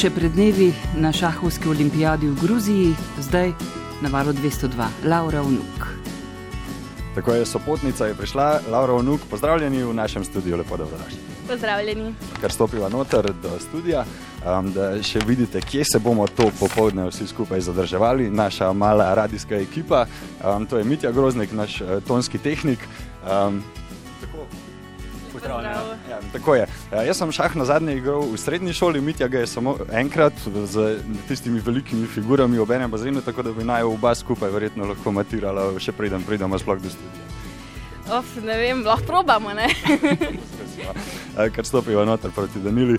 [0.00, 3.50] Še pred dnevi na šahovski olimpijadi v Gruziji, zdaj
[4.00, 5.82] na valu 202, Laura Vnuk.
[7.12, 11.18] Tako je sopotnica je prišla, Laura Vnuk, pozdravljeni v našem studiu, lepo da vraš.
[11.50, 12.14] Pozdravljeni.
[12.40, 14.06] Ker stopila noter do studia,
[14.40, 19.60] um, da še vidite, kje se bomo to popoldne vsi skupaj zadrževali, naša mala radijska
[19.60, 20.06] ekipa,
[20.40, 22.88] um, to je Mitja Groznik, naš uh, tonski tehnik.
[23.28, 23.60] Um,
[25.44, 26.66] Ja, tako je.
[26.92, 30.32] Ja, jaz sem šah na zadnje igral v srednji šoli, Mitja ga je samo enkrat
[30.64, 35.12] z tistimi velikimi figurami ob enem bazenu, tako da bi naj oba skupaj verjetno lahko
[35.12, 37.28] matirala, še preden pridemo sploh do studia.
[38.10, 39.68] Of, ne vem, lahko probamo, ne?
[41.54, 42.98] Ker stopijo noter proti Danili.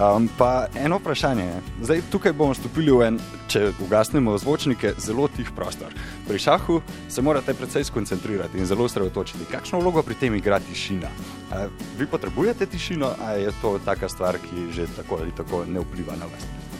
[0.00, 3.18] Um, pa eno vprašanje je, zdaj tukaj bomo stopili v en,
[3.52, 5.92] če ugasnemo zvočnike, zelo tih prostor.
[6.28, 6.80] Pri šahu
[7.12, 9.50] se morate precej skoncentrirati in zelo osredotočiti.
[9.52, 11.12] Kakšno vlogo pri tem igra tišina?
[11.52, 11.68] Uh,
[11.98, 16.16] vi potrebujete tišino, ali je to taka stvar, ki že tako ali tako ne vpliva
[16.16, 16.71] na vas?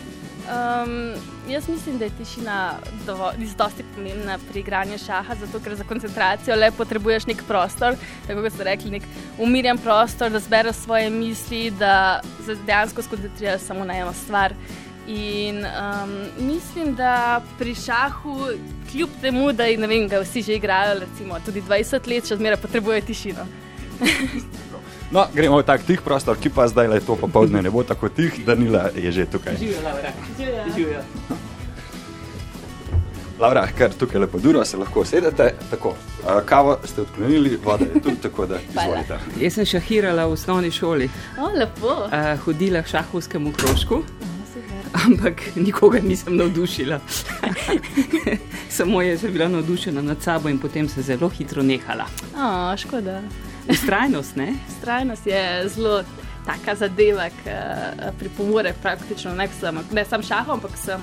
[0.43, 1.15] Um,
[1.49, 2.75] jaz mislim, da je tišina
[3.07, 3.33] zelo
[3.95, 7.95] pomembna pri igranju šaha, zato ker za koncentracijo le potrebuješ nek prostor,
[8.27, 9.03] tako kot ste rekli, nek
[9.39, 14.55] umirjen prostor, da zbereš svoje misli, da se dejansko skoncentriraš samo na eno stvar.
[15.07, 16.11] In um,
[16.47, 18.37] mislim, da pri šahu,
[18.93, 23.01] kljub temu, da vem, ga vsi že igrajo, recimo tudi 20 let, še zmeraj potrebuje
[23.01, 23.47] tišino.
[25.13, 28.09] No, gremo v tak tih prostor, ki pa zdaj le to popoldne ne bo tako
[28.09, 29.61] tih, da Nila je že tukaj.
[29.61, 31.03] Živijo.
[33.39, 35.55] Laura, ker tukaj lepo duro, se lahko sedete.
[35.71, 35.93] Tako,
[36.47, 39.19] kavo ste odklonili, voda je tu, tako da izvolite.
[39.41, 41.11] Jaz sem šahirala v osnovni šoli.
[41.37, 42.09] O, lepo.
[42.09, 44.03] Uh, hodila k šahovskemu krožku.
[45.05, 47.01] Ampak nikoga nisem navdušila.
[48.77, 52.07] Samo je bila navdušena nad sabo in potem se zelo hitro nehala.
[52.37, 53.21] O, škoda.
[53.69, 54.55] Ustrajnost, ne?
[54.69, 56.03] Ustrajnost je zelo
[56.47, 61.03] taka zadeva, ki uh, pripomore praktično ne, sam, ne samo šahom, ampak samo.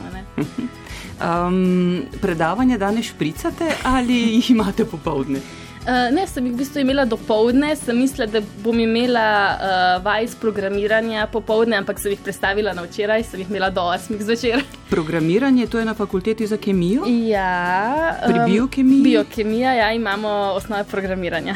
[1.20, 5.39] Um, predavanje danes špricate ali jih imate popovdne?
[5.80, 9.26] Uh, ne, sem jih v bistvu imela do povdne, sem mislila, da bom imela
[9.56, 13.82] uh, vaj iz programiranja popovdne, ampak sem jih predstavila na včeraj, sem jih imela do
[13.88, 14.64] 8 zvečer.
[14.89, 17.08] Programiranje, to je na fakulteti za kemijo?
[17.08, 19.04] Ja, pri biokemiji.
[19.04, 20.30] Biokemija, ja, imamo
[20.60, 21.56] osnove programiranja.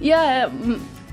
[0.00, 0.50] Ja,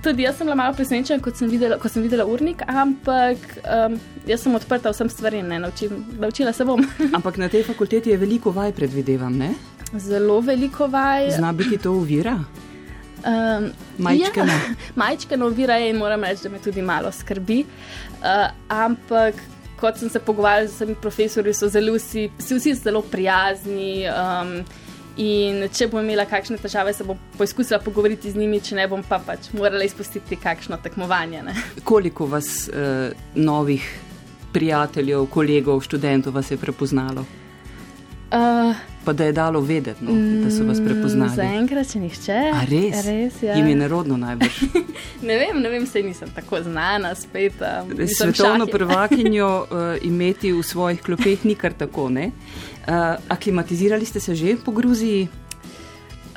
[0.05, 3.95] tudi jaz sem bila malo presenečena, ko sem videla, ko sem videla urnik, ampak um,
[4.29, 6.83] jaz sem odprta vsem stvarem, naučim, naučila se bom.
[7.17, 9.53] ampak na tej fakulteti je veliko vaj, predvidevam, ne?
[9.97, 11.31] Zelo veliko vaj.
[11.37, 12.37] Zna biti to uvira?
[13.25, 14.53] Um, majčkano.
[14.53, 17.63] Ja, majčkano uvira je in moram reči, da me tudi malo skrbi.
[18.21, 19.41] Uh, ampak.
[19.75, 24.05] Kot sem se pogovarjala z vsemi profesori, so zelo vsi, vsi zelo prijazni.
[24.07, 24.61] Um,
[25.17, 29.03] In če bom imela kakšne težave, se bom poskusila pogovoriti z njimi, če ne bom
[29.07, 31.43] pa pač morala izpustiti kakšno tekmovanje.
[31.45, 31.55] Ne.
[31.87, 33.85] Koliko vas uh, novih
[34.55, 37.25] prijateljev, kolegov, študentov vas je prepoznalo?
[38.35, 40.11] Uh, pa da je dalo vedeti, no,
[40.43, 41.31] da so vas prepoznali.
[41.35, 42.37] Zaenkrat, če nihče.
[42.51, 43.05] A res?
[43.05, 43.55] res ja.
[43.55, 44.57] Jim je nerodno najbrž.
[45.29, 47.61] ne vem, ne vem, se nisem tako znana, spet.
[47.61, 49.77] Um, Svetovno prvakinjo uh,
[50.09, 52.31] imeti v svojih klopeh ni kar tako, ne?
[52.85, 55.25] Uh, aklimatizirali ste se že po Gruziji?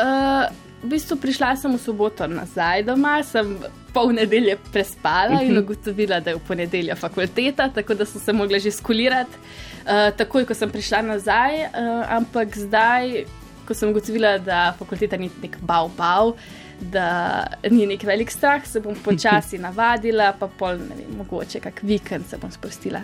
[0.00, 0.48] Uh,
[0.82, 3.58] v bistvu prišla sem v soboto nazaj doma, sem
[3.92, 8.58] pol nedelje prespala in ugotovila, da je v ponedeljek fakulteta, tako da sem se mogla
[8.58, 9.36] že skulirati,
[9.84, 11.68] uh, takoj ko sem prišla nazaj.
[11.68, 13.26] Uh, ampak zdaj,
[13.68, 16.32] ko sem ugotovila, da fakulteta ni nek bav-bav.
[16.78, 21.82] Da ni nek velik strah, se bom počasi navadila, pa pol, ne vem, mogoče kak
[21.82, 23.02] vikend se bom sprostila.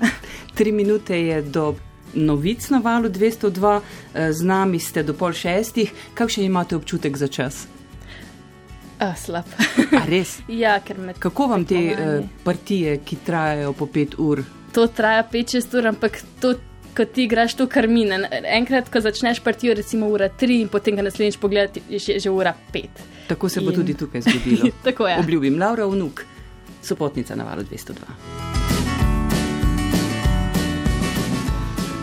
[0.55, 1.75] Tri minute je do
[2.14, 3.80] novic na valu 202,
[4.14, 5.92] eh, z nami ste do pol šestih.
[6.14, 7.66] Kakšen imate občutek za čas?
[8.98, 9.44] A, slab.
[9.92, 10.38] A res?
[10.48, 11.14] ja, ker me.
[11.19, 14.44] Kako vam te uh, partije, ki trajajo po pet ur?
[14.75, 16.54] To traja pet, šest ur, ampak to.
[16.94, 18.20] Ko ti igraš to karmine,
[18.54, 22.31] enkrat, ko začneš partijo, recimo ura tri, in potem ga naslednjič pogledati, je že, že
[22.31, 23.02] ura pet.
[23.26, 23.66] Tako se in...
[23.66, 24.70] bo tudi tukaj zgodilo.
[24.86, 25.19] Tako je.
[25.19, 26.22] Obljubim, Laura, vnuk,
[26.86, 28.44] sopotnica na valu 202.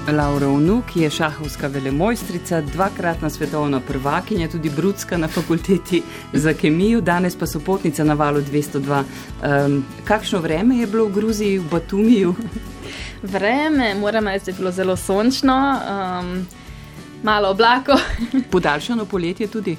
[0.08, 6.04] Laura Vnuk je šahovska velemojstrica, dvakratna svetovna prvakinja, tudi brudska na fakulteti
[6.34, 9.04] za kemijo, danes pa so potnica na valu 202.
[9.66, 12.36] Um, kakšno vreme je bilo v Gruziji, v Batumiju?
[13.34, 16.48] Vreme, moram reči, je bilo zelo sončno, um,
[17.24, 18.00] malo oblako.
[18.52, 19.78] Podaljšano poletje tudi.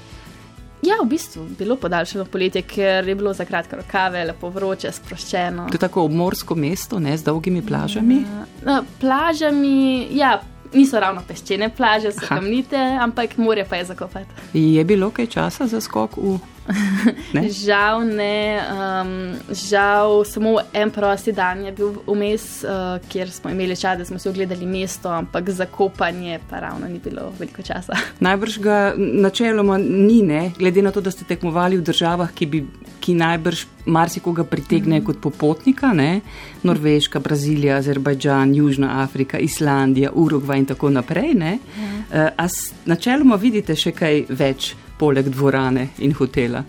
[0.82, 4.90] Ja, v bistvu je bilo podaljšano poletje, ker je bilo za kratke rokave, lepo vroče,
[4.92, 5.68] sproščeno.
[5.70, 8.24] To je tako obmorsko mesto, ne z dolgimi plažami?
[8.66, 10.40] Ja, plažami, ja,
[10.74, 14.58] niso ravno peščene plaže, so kamnite, ampak morje pa je zakopati.
[14.58, 16.38] Je bilo kaj časa za skok v
[17.32, 17.48] Ne?
[17.48, 23.76] žal ne, um, žal samo en prosti dan je bil vmes, uh, kjer smo imeli
[23.76, 27.96] čas, da smo si ogledali mesto, ampak za kopanje pa ravno ni bilo veliko časa.
[28.26, 30.52] Najbrž ga načeloma ni, ne?
[30.58, 32.64] glede na to, da ste tekmovali v državah, ki, bi,
[33.00, 35.06] ki najbrž marsikoga pritegne Mhm.
[35.06, 36.20] kot popotnika, ne?
[36.62, 41.34] Norveška, Brazilija, Azerbajdžan, Južna Afrika, Islandija, Urugvaj in tako naprej.
[41.34, 41.58] Ne?
[41.58, 42.46] Uh, a
[42.86, 46.62] načeloma vidite še kaj več poleg dvorane in hotela?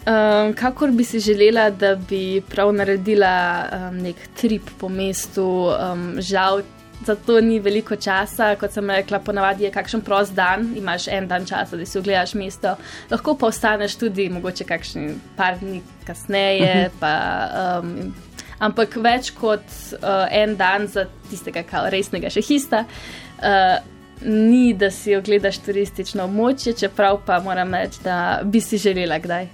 [0.00, 3.32] Um, kakor bi si želela, da bi prav naredila
[3.76, 6.62] um, nek trip po mestu, um, žal.
[7.06, 11.46] Zato ni veliko časa, kot sem rekla, ponavadi je kakšen prost dan, imaš en dan
[11.48, 12.74] časa, da si ogledaš mesto,
[13.08, 16.90] lahko pa ostaneš tudi mogoče kakšen par dni kasneje.
[17.00, 17.14] Pa,
[17.78, 17.94] um,
[18.60, 19.64] ampak več kot
[20.00, 22.84] uh, en dan za tistega kao resnega šehista.
[23.40, 29.18] Uh, Ni, da si ogledaš turistično območje, čeprav pa moram reči, da bi si želela
[29.18, 29.48] kdaj.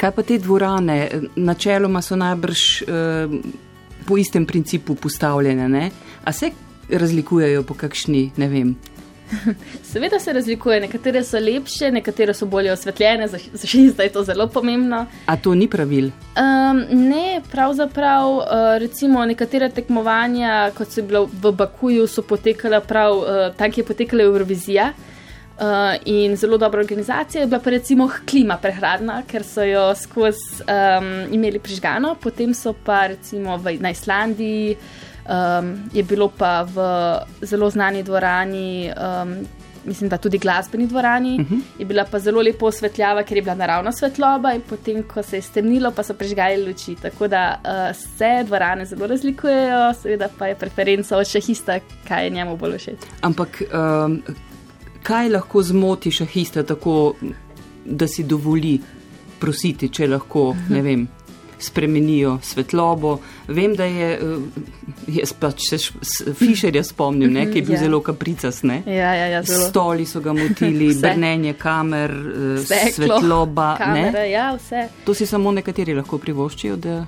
[0.00, 1.08] Kaj pa te dvorane?
[1.36, 3.36] Načeloma so najbrž uh,
[4.06, 5.90] po istem principu postavljene, ne?
[6.24, 6.50] a se
[6.90, 8.74] razlikujejo po kakšni, ne vem.
[9.82, 14.24] Seveda se razlikuje, nekatere so lepše, nekatere so bolje osvetljene, za, za šest je to
[14.24, 15.06] zelo pomembno.
[15.26, 16.10] A to ni pravil?
[16.36, 18.44] Um, ne, pravzaprav, uh,
[18.78, 23.88] recimo nekatere tekmovanja, kot so bila v Bakuju, so potekala prav uh, tam, kjer je
[23.92, 24.92] potekala Eurovizija.
[25.60, 25.66] Uh,
[26.04, 31.10] in zelo dobra organizacija je bila pa recimo klima prehradna, ker so jo skozi um,
[31.36, 34.76] imeli prižgano, potem so pa recimo v, na Islandiji,
[35.28, 36.76] um, je bilo pa v
[37.46, 39.34] zelo znani dvorani, um,
[39.84, 41.60] mislim, da tudi glasbeni dvorani, uh -huh.
[41.78, 45.36] je bila pa zelo lepo osvetljava, ker je bila naravna svetloba in potem, ko se
[45.36, 46.96] je strnilo, pa so prižgali luči.
[47.02, 51.78] Tako da uh, se dvorane zelo razlikujejo, seveda pa je preferenca od šehista,
[52.08, 52.98] kaj je njemu bolj všeč.
[53.20, 53.62] Ampak
[54.06, 54.22] um,
[55.02, 57.14] kaj lahko zmoti šahista tako,
[57.84, 58.80] da si dovoli
[59.40, 61.08] prositi, če lahko, ne vem.
[61.60, 63.18] Spremenijo svetlobo.
[63.48, 64.42] Vem, da je, uh,
[65.06, 65.78] jaz pač se
[66.34, 67.80] Fisherja spomnim, ne, ki je bil Ja.
[67.84, 68.62] zelo kapricas.
[68.62, 68.82] Ne.
[68.86, 69.68] Ja, ja, ja, zelo.
[69.68, 73.70] Stoli so ga motili, brnenje kamer, uh, Steklo, svetloba.
[73.78, 73.84] Ne?
[73.84, 74.88] Kamere, ja, vse.
[75.04, 76.76] To si samo nekateri lahko privoščijo.
[76.76, 77.04] Da...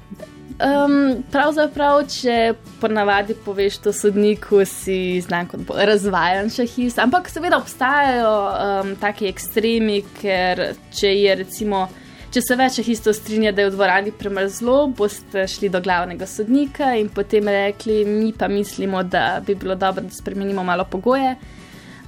[0.62, 7.00] Um, pravzaprav, če ponavadi poveš to sodniku, si znan kot razvajen šahist.
[7.02, 11.88] Ampak seveda obstajajo um, taki ekstremi, ker če je recimo.
[12.32, 16.94] Če se več šahistov strinja, da je v dvorani premrzlo, boste šli do glavnega sodnika
[16.96, 21.34] in potem rekli, mi pa mislimo, da bi bilo dobro, da spremenimo malo pogoje.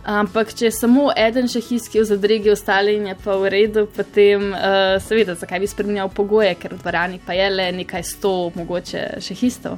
[0.04, 3.52] Ampak, če je samo eden šahist, ki je v zadregi, ostali in je pa v
[3.52, 8.04] redu, potem uh, seveda, zakaj bi spremenjal pogoje, ker v dvorani pa je le nekaj
[8.04, 9.76] sto, mogoče šahistov.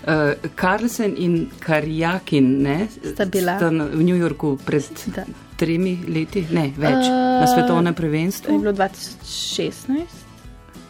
[0.00, 3.56] Uh, Carlsen in Karjakin ne, Sta bila.
[3.56, 5.24] sta na- v New Yorku pred Da.
[5.60, 8.58] Tremi leti, ne več, uh, na Eh, svetovnem To je prvenstvu.
[8.58, 10.18] bilo 2016.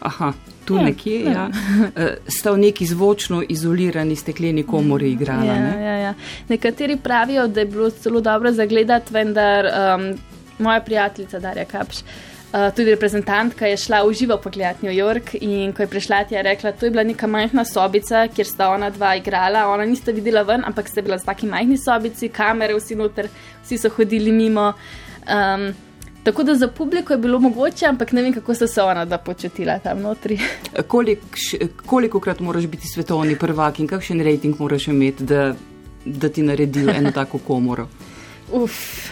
[0.01, 0.31] Aha,
[0.65, 1.45] tu Ja, nekje, ja.
[1.49, 5.45] Uh, sta v neki zvočno izolirani stekleni komori igrala.
[5.45, 5.75] Ja, ne?
[5.83, 6.13] ja, ja.
[6.49, 10.11] Nekateri pravijo, da je bilo zelo dobro zagledati, vendar um,
[10.59, 12.01] moja prijateljica Darja Kapš.
[12.01, 16.35] Uh, tudi reprezentantka je šla v živo pogledati New York in ko je prišla, ti
[16.35, 19.67] je rekla, to je bila neka majhna sobica, kjer sta ona dva igrala.
[19.71, 23.29] Ona nista videla ven, ampak sta bila v taki majhni sobici, kamere vsi noter,
[23.63, 24.73] vsi so hodili mimo.
[25.23, 25.71] Um,
[26.23, 29.17] tako da za publiko je bilo mogoče, ampak ne vem, kako so se ona da
[29.17, 30.39] počutila tam notri.
[30.87, 31.19] Kolik,
[31.85, 35.53] koliko krat moraš biti svetovni prvak in kakšen rejting moraš imeti, da,
[36.05, 37.87] da ti naredijo eno tako komoro?
[38.51, 39.11] Uf.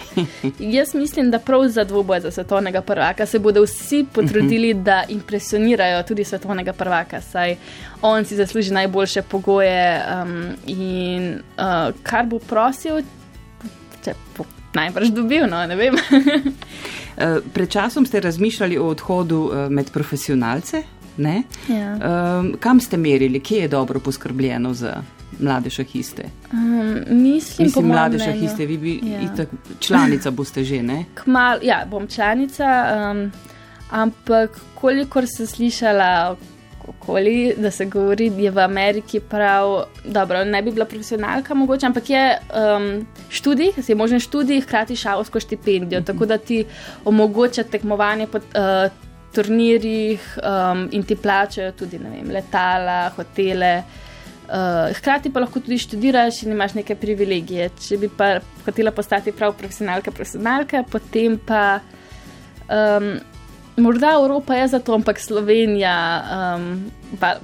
[0.60, 6.03] Jaz mislim, da prav za dvoboj za svetovnega prvaka se bodo vsi potrudili, da impresionirajo
[6.03, 7.55] tudi svetovnega prvaka, saj
[8.01, 13.01] on si zasluži najboljše pogoje um, in uh, kar bo prosil,
[14.03, 15.96] če bo najbrž dobil, no ne vem.
[15.96, 20.84] Uh, pred časom ste razmišljali o odhodu uh, med profesionalce.
[21.17, 21.43] Ne?
[21.67, 21.96] Ja.
[22.39, 25.01] Um, kam ste merili, kje je dobro poskrbljeno za
[25.40, 26.24] mlade šahiste?
[26.52, 29.20] Um, mislim, Mislim, mojem mlade mnenju- šahiste, vi bi Ja.
[29.24, 29.48] itak,
[29.80, 31.06] članica boste že, ne?
[31.16, 32.66] Kmal, ja, bom članica,
[33.12, 33.32] um,
[33.92, 36.36] ampak kolikor sem slišala
[36.90, 42.10] okoli, da se govori, je v Ameriki prav, dobro, ne bi bila profesionalka mogoče, ampak
[42.10, 42.88] je um,
[43.30, 46.66] študij, je možen študij, hkrati šalovsko štipendijo, tako da ti
[47.06, 48.92] omogoča tekmovanje po uh,
[49.34, 53.84] turnirjih um, in ti plačajo tudi, vem, letala, hotele.
[54.50, 57.68] Uh, hkrati pa lahko tudi študiraš in imaš neke privilegije.
[57.86, 61.79] Če bi pa hotela postati prav profesionalka, profesionalka, potem pa
[62.65, 63.12] um,
[63.77, 65.94] morda Evropa je za to, ampak Slovenija
[66.58, 66.72] um,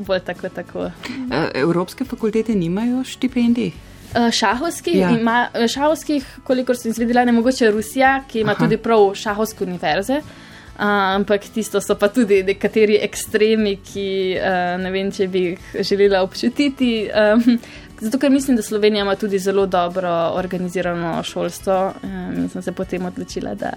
[0.08, 0.50] bolj tako.
[0.50, 0.80] tako.
[0.80, 3.72] Uh, Evropske fakultete nimajo štipendij.
[4.16, 5.12] Uh, šahovskih, Ja.
[5.12, 8.52] ima, šahovskih, kolikor sem izvedela, ne mogoče Rusija, ki ima.
[8.58, 8.64] Aha.
[8.66, 10.24] tudi prav šahovske univerze.
[10.24, 10.45] Uh,
[10.78, 16.24] ampak tisto so pa tudi nekateri ekstremi, ki uh, ne vem, če bi jih želela
[16.24, 17.08] občutiti.
[17.10, 17.60] Um,
[18.02, 22.72] zato, ker mislim, da Slovenija ima tudi zelo dobro organizirano šolstvo um, in sem se
[22.72, 23.74] potem odločila, da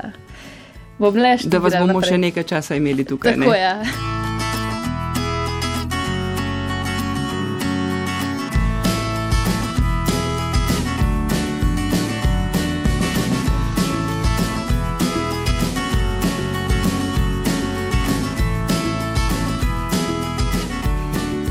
[0.99, 1.49] bom le še.
[1.49, 2.15] Da vas bomo naprej.
[2.15, 3.39] še nekaj časa imeli tukaj.
[3.39, 3.61] Tako je.
[3.61, 4.18] Ja.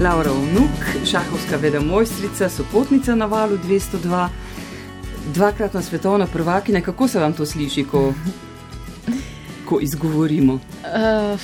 [0.02, 4.28] Laura Vnuk, šahovska veda mojstrica, sopotnica na valu 202,
[5.34, 6.82] dvakratna svetovna prvakinja.
[6.82, 8.14] Kako se vam to sliši, ko,
[9.66, 10.54] ko izgovorimo?
[10.54, 11.40] Uh,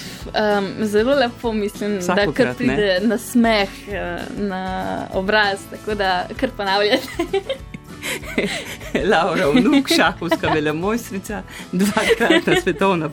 [0.58, 3.08] um, zelo lepo mislim, Vsakokrat, da kar pride ne?
[3.08, 7.08] na smeh, eh, na obraz, tako da kar ponavljate.
[9.12, 13.10] Laura, vnuk, šahovska velemojstrica, dvakratna svetovna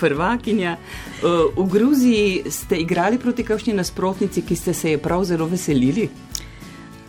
[0.00, 0.76] prvakinja.
[0.76, 6.08] Uh, v Gruziji ste igrali proti kakšni nasprotnici, ki ste se je prav zelo veselili?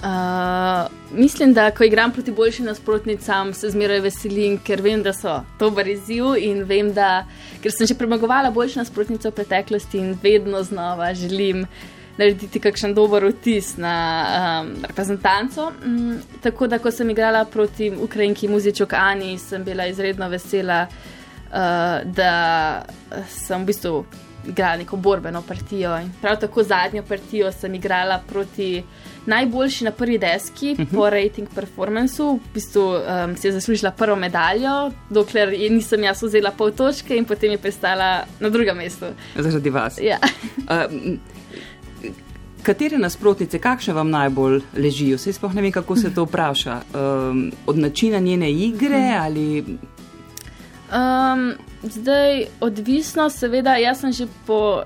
[0.06, 5.40] Uh, mislim, da ko igram proti boljšim nasprotnicam, se zmeraj veselim, ker vem, da so
[5.60, 7.26] dober izziv in vem, da
[7.64, 11.66] ker sem že premagovala boljše nasprotnice v preteklosti in vedno znova želim
[12.18, 13.96] narediti kakšen dober vtis na
[14.64, 15.72] um, reprezentanco.
[15.86, 21.58] Um, tako da, ko sem igrala proti Ukrajinki Muzičok Ani, sem bila izredno vesela, uh,
[22.06, 22.86] da
[23.30, 24.06] sem v bistvu
[24.48, 25.98] igrala neko borbeno partijo.
[26.00, 28.84] In prav tako zadnjo partijo sem igrala proti
[29.26, 30.90] najboljši na prvi deski uh mhm.
[30.90, 30.96] -huh.
[30.96, 32.40] po rating performancu.
[32.46, 37.18] V bistvu um, si je zaslužila prvo medaljo, dokler je nisem jaz vzela pol točke
[37.18, 39.06] in potem je prestala na drugem mestu.
[39.36, 39.98] Zaradi vas.
[40.02, 40.18] Ja.
[40.86, 41.18] uh,
[42.66, 45.20] Katere nasprotnice, kakšne vam najbolj ležijo?
[45.22, 46.80] Sej sploh ne vem, kako se to vpraša.
[46.98, 49.78] Um, od načina njene igre ali.
[50.90, 51.54] Um,
[51.84, 54.82] zdaj, odvisno, seveda, jaz sem že po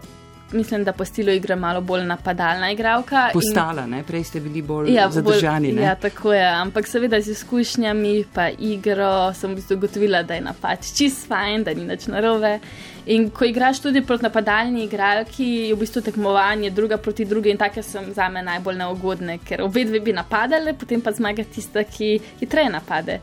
[0.51, 3.29] mislim, da po stilu igre malo bolj napadalna igralka.
[3.34, 4.03] Postala, in...
[4.03, 5.74] prej ste bili bolj ja, zadržani.
[5.74, 6.46] Bolj, ja, tako je.
[6.46, 11.86] Ampak seveda z izkušnjami pa igro sem ugotovila, da je napad čist fajn, da ni
[11.86, 12.60] nič narobe.
[13.06, 17.58] In ko igraš tudi proti napadalni igralki, je v bistvu tekmovanje druga proti drugi in
[17.58, 21.84] take so za me najbolj neugodne, ker obe dve bi napadale, potem pa zmaga tista,
[21.84, 23.20] ki hitreje napade.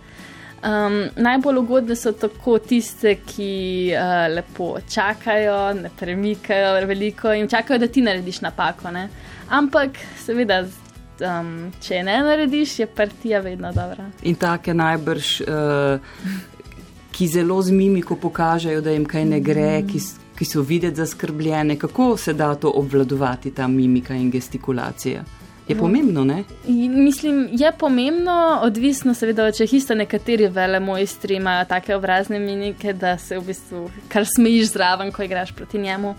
[0.66, 7.78] Um, najbolj ugodne so tako tiste, ki uh, lepo čakajo, ne premikajo veliko in čakajo,
[7.78, 8.90] da ti narediš napako.
[8.90, 9.04] Ne?
[9.48, 10.64] Ampak, seveda,
[11.22, 14.08] um, če ne narediš, je partija vedno dobra.
[14.26, 16.34] In take najbrž, uh,
[17.14, 19.88] ki zelo z mimiko pokažejo, da jim kaj ne gre, mm.
[19.92, 20.02] ki,
[20.38, 25.22] ki so videti zaskrbljene, kako se da to obvladovati, ta mimika in gestikulacija.
[25.68, 25.80] Je no.
[25.80, 26.44] pomembno, ne?
[26.66, 33.16] Mislim, je pomembno, odvisno seveda, če histo nekateri vele mojstri imajo take obrazne minike, da
[33.18, 36.14] se v bistvu kar smejiš zraven, ko igraš proti njemu.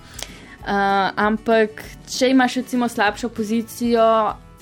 [0.68, 0.74] Uh,
[1.16, 4.08] ampak, če imaš recimo slabšo pozicijo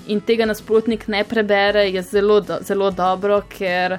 [0.07, 3.97] in tega nasprotnik ne prebere, je zelo, do, zelo dobro, ker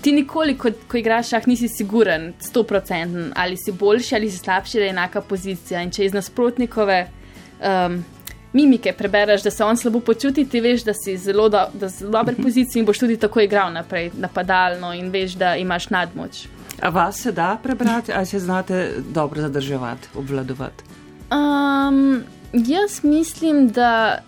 [0.00, 4.78] ti nikoli, ko, ko igraš šah, nisi siguren, 100% ali si boljši ali si slabši,
[4.78, 5.82] da je enaka pozicija.
[5.84, 6.98] In če iz nasprotnikove
[7.60, 8.00] um,
[8.52, 12.10] mimike prebereš, da se on slabo počuti, ti veš, da si zelo do, da v
[12.10, 12.42] dobrej mhm.
[12.42, 16.46] poziciji in boš tudi tako igral naprej, napadalno in veš, da imaš nadmoč.
[16.82, 20.84] A vas se da prebrati, ali se znate dobro zadrževati, obvladovati?
[21.30, 24.18] Um, jaz mislim, da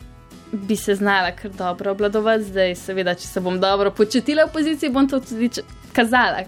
[0.53, 4.91] bi se znala kar dobro obvladovati, zdaj seveda, če se bom dobro počutila v poziciji,
[4.91, 5.51] bom to tudi
[5.93, 6.45] kazala.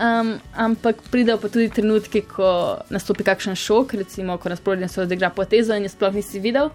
[0.00, 5.30] Um, ampak pridejo pa tudi trenutki, ko nastopi kakšen šok, recimo, ko nasprotnik se odigra
[5.30, 6.70] potezo in je sploh nisi videl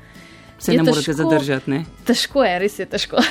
[0.60, 1.72] se je ne morete zadržati.
[1.72, 1.86] Ne?
[2.06, 3.18] Težko je, res je težko.
[3.18, 3.24] uh,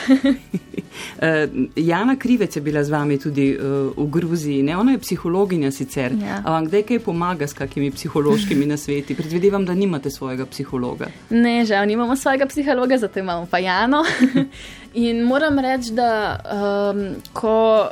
[1.90, 4.76] Jana Krivec je bila z vami tudi uh, v Gruziji, ne?
[4.76, 6.12] ona je psihologinja sicer.
[6.21, 6.43] Ja.
[6.45, 9.16] Ampak kdaj kaj pomaga s kakimi psihološkimi nasveti?
[9.16, 11.11] Predvidevam, da nimate svojega psihologa.
[11.31, 14.04] Ne, žal nimamo svojega psihologa, zato imamo pa Jano.
[15.07, 16.40] In moram reči, da
[16.93, 17.90] um, ko.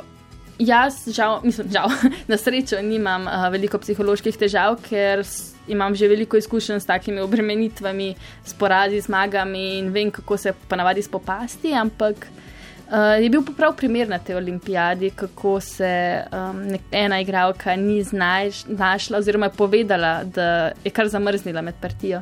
[0.59, 1.89] Jaz, žal, mislim, žal,
[2.31, 5.25] na srečo nimam uh, veliko psiholoških težav, ker
[5.67, 8.15] imam že veliko izkušenj s takimi obremenitvami,
[8.45, 11.73] s porazi, zmagami in vem, kako se ponavadi spopasti.
[11.73, 18.03] Ampak uh, je bil prav primer na tej olimpijadi, kako se um, ena igralka ni
[18.03, 22.21] znašla, oziroma je povedala, da je kar zamrznila med partijo.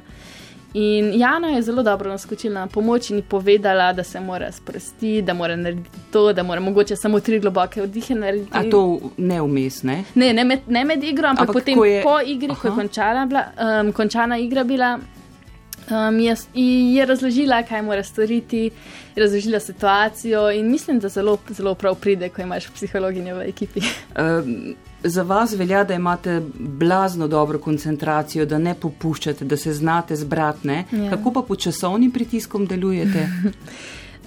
[0.74, 5.34] In Jana je zelo dobro naskočila na pomoč in povedala, da se mora sprostiti, da
[5.34, 8.52] mora narediti to, da mora mogoče samo tri globoke vdihe narediti.
[8.52, 10.04] A to ne vmes, ne?
[10.16, 12.04] Ne, ne med, ne med igro, ampak, ampak potem je...
[12.04, 12.62] po igri, Aha.
[12.62, 13.46] ko je končala, bila,
[13.82, 15.00] um, končana igra bila.
[15.92, 16.36] Um, je,
[16.94, 18.70] je razložila, kaj mora storiti,
[19.16, 23.82] razložila situacijo, in mislim, da zelo, zelo prav pride, ko imaš psihologinjo v ekipi.
[24.16, 30.16] Um, za vas velja, da imate blazno dobro koncentracijo, da ne popuščate, da se znate
[30.16, 30.68] zbrati.
[30.68, 31.10] Ja.
[31.10, 33.28] Kako pa pod časovnim pritiskom delujete?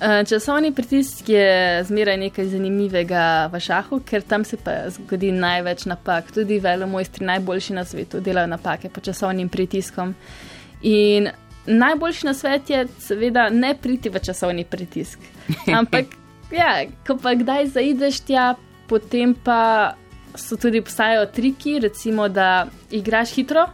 [0.01, 5.85] Eh, časovni pritisk je zmeraj nekaj zanimivega v šahu, ker tam se pa zgodi največ
[5.87, 6.33] napak.
[6.35, 10.15] Tudi velomojstri, najboljši na svetu, delajo napake pod časovnim pritiskom.
[10.83, 11.31] In
[11.67, 15.19] najboljši na svetu je, seveda, ne priti v časovni pritisk.
[15.79, 16.19] Ampak,
[16.51, 18.55] ja, ko pa kdaj zaideš tja,
[18.91, 19.95] potem pa
[20.35, 23.67] so tudi obstajajo triki, recimo, da igraš hitro.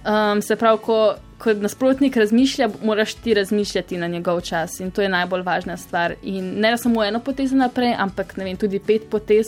[0.00, 5.02] Um, se pravi, ko ko nasprotnik razmišlja, moraš ti razmišljati na njegov čas in to
[5.02, 6.14] je najbolj važna stvar.
[6.22, 9.46] In ne samo eno potezo naprej, ampak vem, tudi pet potez,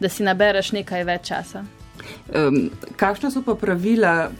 [0.00, 1.64] da si nabereš nekaj več časa.
[2.34, 4.30] Um, kakšna so pa pravila,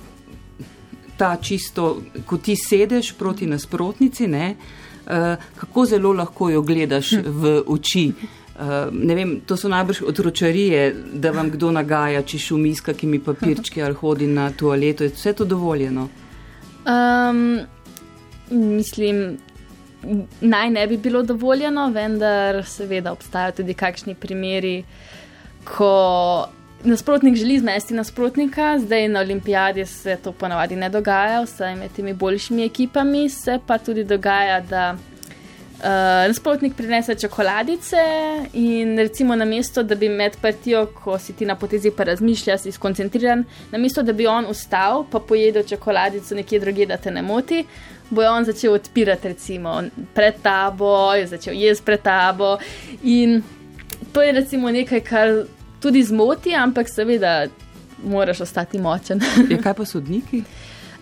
[1.16, 7.58] ta čisto, ko ti sedeš proti nasprotnici, ne, uh, kako zelo lahko jo gledaš v
[7.66, 8.06] oči?
[8.12, 8.41] Uh,
[9.14, 13.94] vem, to so najbrž otročarije, da vam kdo nagaja, če šumi s kakimi papirčki ali
[13.94, 15.04] hodi na toaleto.
[15.04, 16.08] Je vse to dovoljeno?
[16.86, 17.60] Um,
[18.50, 19.38] mislim,
[20.40, 24.82] naj ne bi bilo dovoljeno, vendar seveda obstajajo tudi kakšni primeri,
[25.64, 26.48] ko
[26.84, 32.12] nasprotnik želi zmesti nasprotnika, zdaj na olimpijadi se to ponavadi ne dogaja, vsaj med temi
[32.12, 34.96] boljšimi ekipami se pa tudi dogaja, da.
[35.82, 35.88] Uh,
[36.28, 37.96] nasprotnik prinese čokoladice
[38.52, 42.60] in recimo na mesto, da bi med partijo, ko si ti na potezi pa razmišljaš,
[42.60, 47.10] si skoncentriran, na mesto, da bi on ustal, pa pojedel čokoladico nekje druge, da te
[47.10, 47.64] ne moti,
[48.10, 49.82] bo on začel odpirati recimo
[50.14, 52.58] pred tabo, je začel jesti pred tabo
[53.02, 53.42] in
[54.12, 55.28] to je recimo nekaj, kar
[55.80, 57.46] tudi zmoti, ampak seveda
[58.04, 59.20] moraš ostati močen.
[59.50, 60.44] je kaj pa sodniki?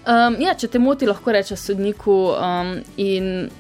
[0.00, 3.50] Um, ja, če te moti, lahko rečeš sodniku um, in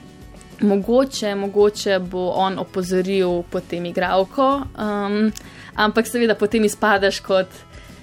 [0.62, 5.32] mogoče, mogoče bo on opozoril potem igralko, um,
[5.74, 7.58] ampak seveda potem izpadeš kot.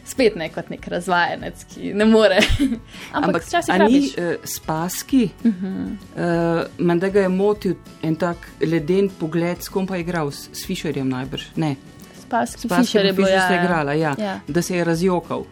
[0.07, 2.37] Spet ne kot nek razvajenec, ki ne more.
[3.17, 5.89] ampak včasih ni uh, spaski, uh -huh.
[6.15, 10.49] uh, menda ga je motil en tak leden pogled, s kom pa je igral, s,
[10.53, 11.43] s Fisherjem najbrž.
[11.55, 11.75] Ne,
[12.21, 13.63] spaski, spaski Fisher je bil, ja, ja.
[13.63, 14.15] igrala, ja.
[14.19, 14.39] Ja.
[14.47, 15.43] da se je razjokal.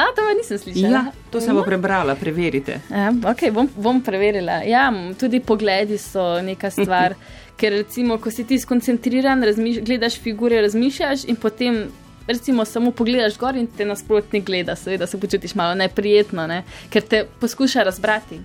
[0.00, 0.90] A, to nisem slišala.
[0.90, 2.78] Ja, to sem pa prebrala, preverite.
[2.88, 4.62] Ja, okay, bom, bom preverila.
[4.64, 4.86] Ja,
[5.20, 7.18] tudi pogledi so neka stvar.
[7.60, 9.44] ker, recimo, ko si ti skoncentriran,
[9.84, 11.84] gledaš figure, razmišljaš in potem.
[12.30, 16.60] Recimo, samo pogledaš gor in te nasprotnik gleda, seveda se počutiš malo neprijetno, ne?
[16.92, 18.38] ker te poskuša razbrati.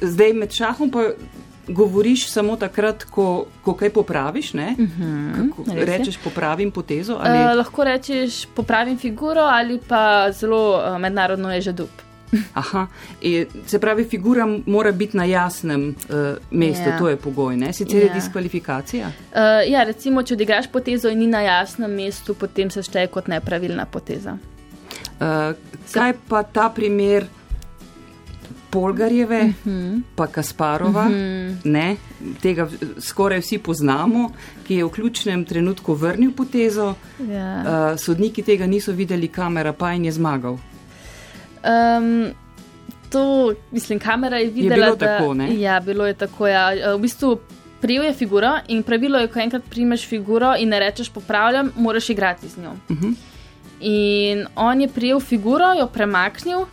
[0.00, 1.04] Zdaj med šahom pa
[1.68, 4.54] govoriš samo takrat, ko, ko kaj popraviš.
[4.54, 7.18] Uh -huh, Kako, rečeš, popravim potezo?
[7.20, 7.38] Ali...
[7.38, 11.88] Uh, lahko rečeš, popravim figuro ali pa zelo uh, mednarodno je že dub.
[12.54, 12.86] Aha,
[13.22, 16.98] e, se pravi, figura mora biti na jasnem uh, mestu, ja.
[16.98, 17.72] to je pogoj, ne?
[17.72, 18.02] sicer ja.
[18.02, 19.06] je diskvalifikacija.
[19.06, 23.28] Uh, ja, recimo, če odigraš potezo in ni na jasnem mestu, potem se šteje kot
[23.28, 24.36] nepravilna poteza.
[25.20, 25.54] Uh,
[25.92, 27.26] kaj pa ta primer?
[28.74, 29.70] Polgarjeve, uh mhm.
[29.70, 30.00] -huh.
[30.14, 31.16] pa Kasparova, uh mhm.
[31.16, 31.56] -huh.
[31.64, 31.96] ne,
[32.42, 34.30] tega skoraj vsi poznamo,
[34.66, 36.94] ki je v ključnem trenutku vrnil potezo.
[37.30, 37.62] Ja.
[37.62, 40.58] Uh, sodniki tega niso videli, kamera pa in je zmagal.
[41.64, 42.34] Um,
[43.10, 45.60] to, mislim, kamera je videla, je bilo da tako, ne?
[45.60, 46.48] Ja, bilo je tako.
[46.48, 46.96] Ja.
[46.96, 47.38] V bistvu
[47.80, 52.10] prijel je figuro in pravilo je, ko enkrat primeš figuro in ne rečeš popravljam, moraš
[52.10, 52.70] igrati z njo.
[52.88, 53.06] Uh mhm.
[53.06, 53.14] -huh.
[53.80, 56.66] In on je prijel figuro, jo premaknil.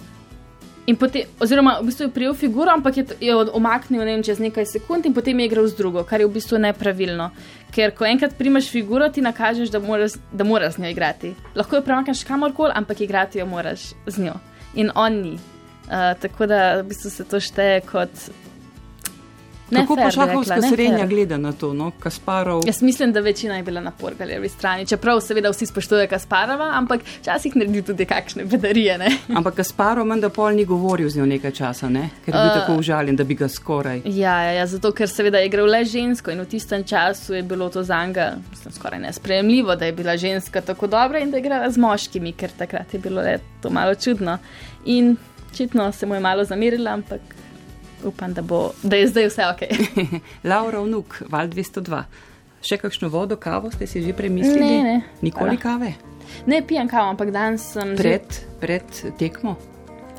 [0.99, 4.65] Potem, oziroma, v bistvu je prijel figuro, ampak je, je omaknil ne vem, čez nekaj
[4.65, 7.29] sekund in potem je igral z drugo, kar je v bistvu nepravilno.
[7.71, 11.33] Ker ko enkrat primaš figuro, ti nakažeš, da moraš, da moraš z njo igrati.
[11.55, 14.35] Lahko jo premakneš kamorkoli, ampak igrati jo moraš z njo.
[14.73, 15.37] In on ni.
[15.91, 18.11] Uh, tako da v bistvu se to šteje kot
[19.75, 21.91] Kako pa šahovska srednja gleda na to, no?
[21.99, 22.61] Kasparov?
[22.65, 24.85] Jaz mislim, da večina je bila na porgaljevi strani.
[24.85, 28.97] Čeprav seveda vsi spoštujejo Kasparova, ampak včasih naredi tudi kakšne bedarije.
[28.97, 29.11] Ne?
[29.37, 32.09] Ampak Kasparov menda pol ni govoril z njo nekaj časa, ne?
[32.25, 34.01] ker je bil uh, tako užaljen, da bi ga skoraj.
[34.05, 37.43] Ja, ja, ja, zato ker seveda je igral le žensko in v tistem času je
[37.43, 38.35] bilo to za njega
[38.69, 42.51] skoraj nesprejemljivo, da je bila ženska tako dobra in da je igrala z moškimi, ker
[42.57, 44.37] takrat je bilo le to malo čudno.
[44.85, 45.15] In
[45.51, 47.21] očitno se mu je malo zamirila, ampak
[48.05, 49.61] upam, da, bo, da je zdaj vse ok.
[50.49, 52.03] Laura, vnuk, val 202.
[52.61, 54.61] Še kakšno vodo, kavo ste si že premislili?
[54.61, 54.97] Ne, ne.
[55.21, 55.61] Nikoli Hvala.
[55.61, 55.93] kave?
[56.45, 57.95] Ne pijem kavo, ampak danes sem.
[57.97, 58.59] Pred, že...
[58.61, 59.57] pred tekmo?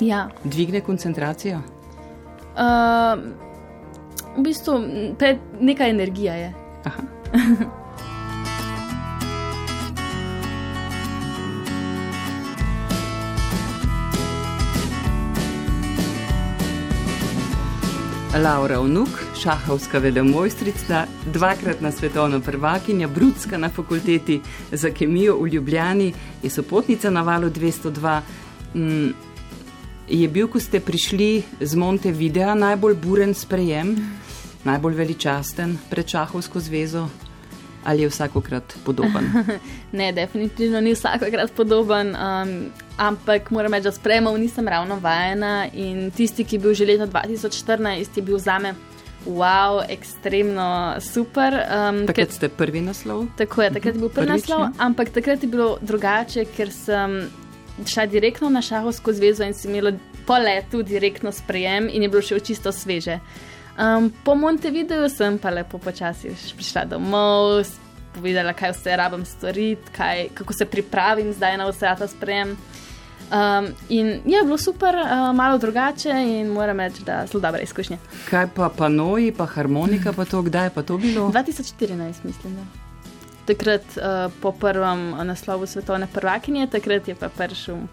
[0.02, 0.26] Ja.
[0.44, 1.62] Dvigne koncentracijo?
[2.52, 3.20] Uh,
[4.36, 4.74] v bistvu,
[5.18, 6.50] pred, neka energija je.
[6.84, 7.02] Aha.
[18.32, 24.40] Laura Vnuk, šahovska velemojstrica, dvakratna svetovna prvakinja, brudska na fakulteti
[24.72, 28.20] za kemijo v Ljubljani, je sopotnica na valu 202.
[28.74, 29.08] Mm,
[30.08, 33.96] je bil, ko ste prišli z Montevideo, najbolj buren sprejem,
[34.64, 37.08] najbolj veličasten pred šahovsko zvezo?
[37.84, 39.26] Ali je vsakokrat podoben?
[39.98, 45.66] ne, definitivno ni vsakokrat podoben, um, ampak moram reči, da sprejemov nisem ravno vajena.
[45.72, 48.74] In tisti, ki je bil že leta 2014, je bil za me.
[49.26, 51.54] Wow, ekstremno super.
[51.54, 53.26] Um, takrat ste prvi naslov?
[53.38, 57.30] Tako je, takrat je bil prvi Prvič, naslov, ampak takrat je bilo drugače, ker sem
[57.86, 59.92] šla direktno na Šahovsko zvezo in sem imela
[60.26, 63.18] po letu direktno sprejem in je bilo še čisto sveže.
[63.78, 67.64] Um, po Montevideo sem pa lepo počasi prišla domov,
[68.12, 72.56] povedala, kaj vse rabim storiti, kaj, kako se pripravim zdaj na vse ta sprejem.
[73.32, 77.96] Um, in je bilo super, uh, malo drugače in moram reči, da so dobre izkušnje.
[78.30, 81.30] Kaj pa panoji, pa harmonika, pa to, kdaj je pa to bilo?
[81.30, 82.56] 2014, mislim.
[82.56, 82.62] Da.
[83.46, 87.88] Takrat uh, po prvem naslovu svetovne prvakinje, takrat je pa prišel.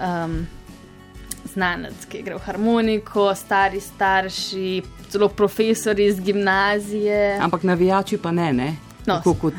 [0.00, 0.46] Um,
[1.44, 7.38] znanec, ki je igral harmoniko, stari starši, celo profesori iz gimnazije.
[7.40, 8.76] Ampak navijači pa ne, ne?
[9.06, 9.16] No.
[9.16, 9.54] Tako kot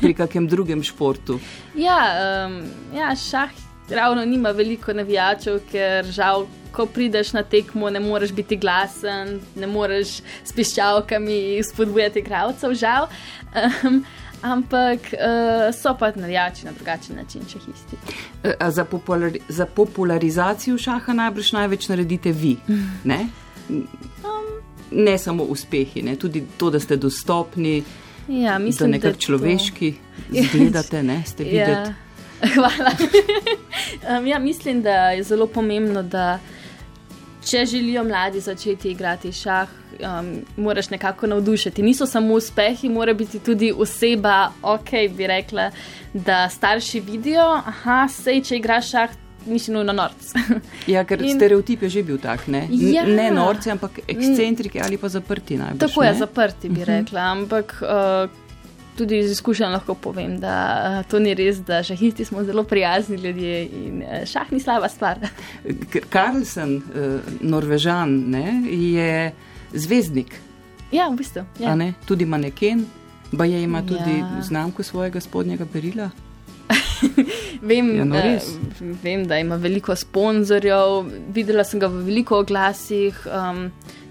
[0.00, 1.38] pri kakem drugem športu.
[1.86, 2.00] Ja,
[2.48, 2.62] um,
[2.94, 3.50] ja, šah
[3.90, 6.46] ravno nima veliko navijačev, ker žal.
[6.76, 13.06] Ko prideš na tekmo, ne moreš biti glasen, ne moreš s piščalkami spodbujati gradcev, žal.
[13.56, 14.02] Um,
[14.42, 17.96] ampak uh, so pa navijači na drugačen način, če isti.
[18.44, 22.56] Uh, za, populari za popularizacijo šaha najbrž največ naredite vi.
[23.10, 23.26] Ne,
[23.68, 23.88] um,
[24.90, 26.16] ne samo uspehi, ne?
[26.16, 27.82] tudi to, da ste dostopni,
[28.28, 29.94] ja, mislim, da nekako človeški
[30.32, 31.66] izgledate, ne ste ja.
[31.66, 31.90] videti.
[32.54, 32.90] Hvala.
[34.18, 36.38] um, ja, mislim, da je zelo pomembno, da
[37.44, 39.68] če želijo mladi začeti igrati šah,
[40.00, 41.82] um, moraš nekako navdušiti.
[41.82, 45.70] Niso samo uspehi, mora biti tudi oseba, ok, bi rekla,
[46.12, 49.25] da starši vidijo, da se če igraš šah.
[49.46, 50.32] Nisi nujno norc.
[50.94, 54.98] ja, ker in, stereotip je že bil tak, ne, ja, ne norci, ampak ekscentriki ali
[54.98, 55.58] pa zaprti.
[55.60, 56.90] Najbrž, tako je, zaprti bi mhm.
[56.90, 57.28] rekla.
[57.36, 58.44] Ampak uh,
[58.96, 63.16] tudi iz izkušenj lahko povem, da uh, to ni res, da šahisti smo zelo prijazni
[63.16, 65.20] ljudje in uh, šah ni slaba stvar.
[66.14, 69.32] Karlsen, uh, Norvežan, ne, je
[69.72, 70.34] zvezdnik.
[70.92, 71.42] Ja, v bistvu.
[71.60, 71.74] Ja.
[72.06, 72.86] Tudi maneken,
[73.36, 74.42] pa je ima tudi ja.
[74.42, 76.10] znamko svojega spodnjega perila.
[77.70, 78.50] vem, ja, no uh,
[79.02, 83.26] vem, da ima veliko sponzorjev, videla sem ga v veliko oglasih.
[83.26, 83.66] Um,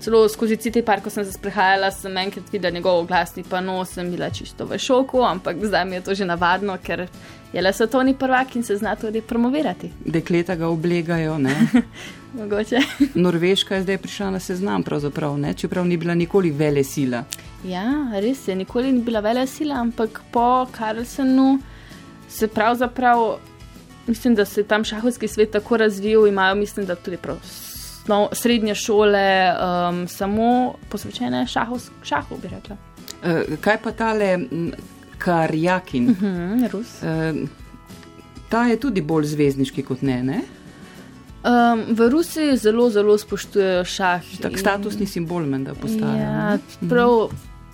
[0.06, 3.80] celo skozi te parke, ko sem se sprehajala, sem enkrat videla njegov oglasnik, pa no,
[3.86, 7.08] sem bila čisto v šoku, ampak zdaj mi je to že navadno, ker
[7.54, 9.92] je le svetovni prvak in se zna tudi promovirati.
[10.06, 11.56] Dekleta ga oblegajo, ne?
[12.38, 12.80] Mogoče.
[13.26, 14.84] Norveška je zdaj prišla na seznam,
[15.38, 15.54] ne?
[15.54, 17.24] čeprav ni bila nikoli vele sila.
[17.64, 21.60] Ja, res je, nikoli ni bila vele sila, ampak po Karlsenu
[22.36, 23.38] se pravzaprav,
[24.08, 27.38] mislim, da se je tam šahovski svet tako razvil, imajo, mislim, da tudi prav.
[28.08, 29.54] No, srednje šole,
[29.90, 32.78] um, samo posvečene šahu, šahu bi rekla.
[33.24, 34.40] Uh, kaj pa tale
[35.18, 36.10] Karjakin?
[36.10, 36.88] Uh -huh, Rus.
[37.02, 37.50] Uh,
[38.50, 40.24] ta je tudi bolj zvezdniški kot ne.
[40.24, 40.42] ne?
[41.46, 44.22] Um, v Rusiji zelo, zelo spoštujejo šah.
[44.42, 44.58] Tak in...
[44.58, 46.22] statusni simbol, menda postaja.
[46.22, 46.58] Ja,
[46.90, 47.30] prav,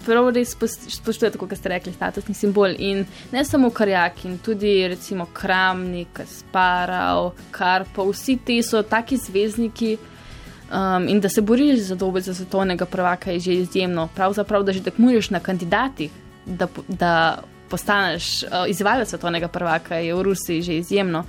[0.05, 2.75] prav res spoštujejo, kot ste rekli, statusni simbol.
[2.77, 9.97] In ne samo Karjak, in tudi recimo Kramnik, Sparov, Karpov, vsi ti so taki zvezdniki.
[10.71, 14.07] Um, in da se boriš za dobe za svetovnega prvaka je že izjemno.
[14.15, 16.11] Pravzaprav, da že tekmuješ na kandidatih,
[16.45, 21.25] da, da postaneš uh, izvajalec svetovnega prvaka, je v Rusiji že izjemno.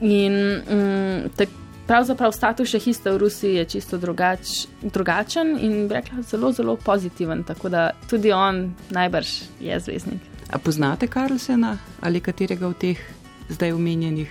[0.00, 1.48] In um, tak,
[1.86, 7.44] pravzaprav status šahista v Rusiji je čisto drugač, drugačen in rekla zelo, zelo pozitiven.
[7.44, 9.28] Tako da tudi on najbrž
[9.60, 10.20] je zvezdnik.
[10.50, 12.98] A poznate Karlsena ali katerega od teh
[13.48, 14.30] zdaj omenjenih?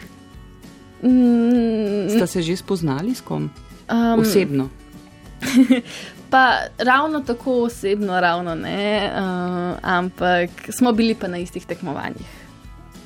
[1.03, 3.49] Mm, Sta se že spoznali s kom?
[3.91, 4.69] Um, Osebno.
[6.31, 12.27] pa ravno tako osebno, ravno ne, uh, ampak smo bili pa na istih tekmovanjih,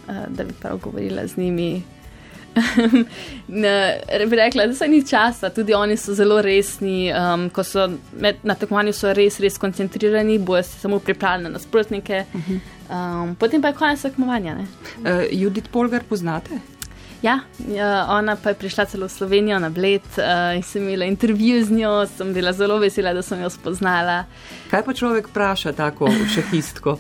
[0.08, 1.82] uh, da bi prav govorila z njimi.
[3.48, 3.74] Ne,
[4.30, 7.88] bi rekla, da se ni časa, tudi oni so zelo resni, um, ko so
[8.20, 12.24] med, na tekmovanju so res, res koncentrirani, bojo se samo pripravljeni na nasprotnike.
[12.88, 14.58] Um, potem pa je konec tekmovanja.
[14.58, 16.60] Uh, Judith Polgar poznate?
[17.22, 17.40] Ja,
[17.74, 21.64] ja, ona pa je prišla celo v Slovenijo na Bled uh, in sem imela intervju
[21.66, 24.24] z njo, sem bila zelo vesela, da sem jo spoznala.
[24.70, 26.98] Kaj pa človek vpraša tako šahistko,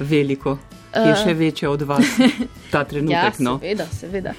[0.00, 0.58] veliko,
[0.94, 2.16] je še večja od vas
[2.70, 3.38] ta trenutek?
[3.38, 3.58] Ja, no?
[3.58, 4.34] seveda, seveda.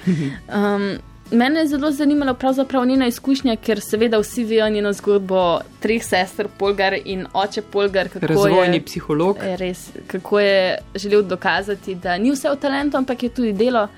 [0.48, 0.98] Um,
[1.30, 6.48] mene je zelo zanimalo pravzaprav njena izkušnja, ker seveda vsi vejo njeno zgodbo treh sester
[6.58, 8.08] Polgar in oče Polgar.
[8.14, 9.38] Razvojni je, psiholog.
[9.58, 13.88] Res, kako je želel dokazati, da ni vse v talentu, ampak je tudi delo.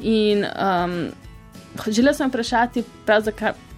[0.00, 0.98] In um,
[1.86, 2.84] želel sem vprašati,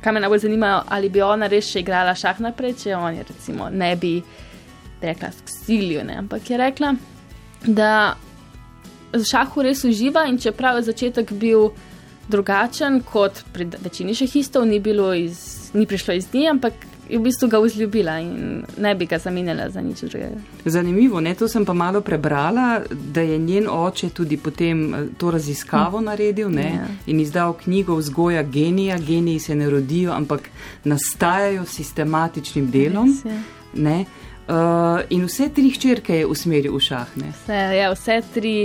[0.00, 3.24] kaj me najbolj zanima, ali bi ona res še igrala šah naprej, če on je
[3.28, 4.22] recimo ne bi
[5.02, 6.94] rekla silijo, ampak je rekla,
[7.66, 8.16] da
[9.12, 11.70] v šahu res uživa in čeprav je začetek bil
[12.28, 14.82] drugačen kot pri večini šahistov, ni,
[15.22, 16.74] iz, ni prišlo iz dni, ampak
[17.08, 20.40] je v bistvu ga vzljubila in ne bi ga zamenjala za nič drugega.
[20.64, 21.34] Zanimivo, ne?
[21.34, 26.04] to sem pa malo prebrala, da je njen oče tudi potem eh, to raziskavo hm.
[26.04, 26.66] naredil ne?
[26.74, 26.86] ja.
[27.06, 28.98] in izdal knjigo Vzgoja genija.
[28.98, 30.48] Geniji se ne rodijo, ampak
[30.84, 33.14] nastajajo sistematičnim delom.
[33.74, 34.04] Res,
[34.46, 37.16] Uh, in vse tri hčerke je usmeril v šah.
[37.18, 38.56] Vse, ja, vse tri.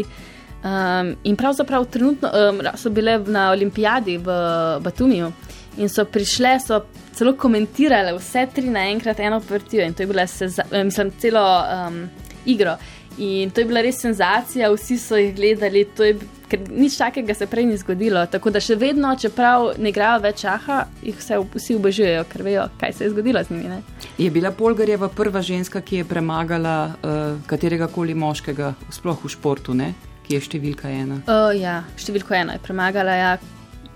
[0.62, 4.36] Um, in pravzaprav trenutno um, so bile na olimpijadi v
[4.80, 5.32] Batumiju
[5.78, 6.84] in so prišle, so
[7.18, 11.46] celo komentirale vse tri naenkrat eno partijo in to je bila, eh, mislim, celo
[11.88, 12.04] um,
[12.46, 12.78] igro.
[13.18, 16.14] In to je bila res senzacija, vsi so jih gledali, je,
[16.50, 18.24] ker nič takega se prej ni zgodilo.
[18.32, 22.70] Tako da še vedno, čeprav ne igrajo več šaha, jih vse, vsi obožujejo, ker vejo,
[22.80, 23.74] kaj se je zgodilo z njimi.
[23.74, 23.82] Ne?
[24.18, 29.76] Je bila Polgarjeva prva ženska, ki je premagala uh, katerega koli moškega, sploh v športu?
[29.78, 29.94] Ne?
[30.32, 31.20] ki je številka ena.
[31.28, 33.32] Uh, ja, številko ena je premagala, ja.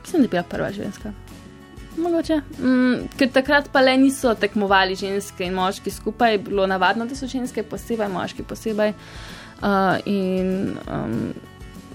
[0.02, 1.14] mislim, da je bila prva ženska.
[1.98, 2.42] Mogoče.
[2.60, 7.28] Mm, ker takrat pa le niso tekmovali ženske in moški skupaj, bilo navadno, da so
[7.28, 8.94] ženske posebej, moški posebej.
[9.56, 11.20] Uh, in um,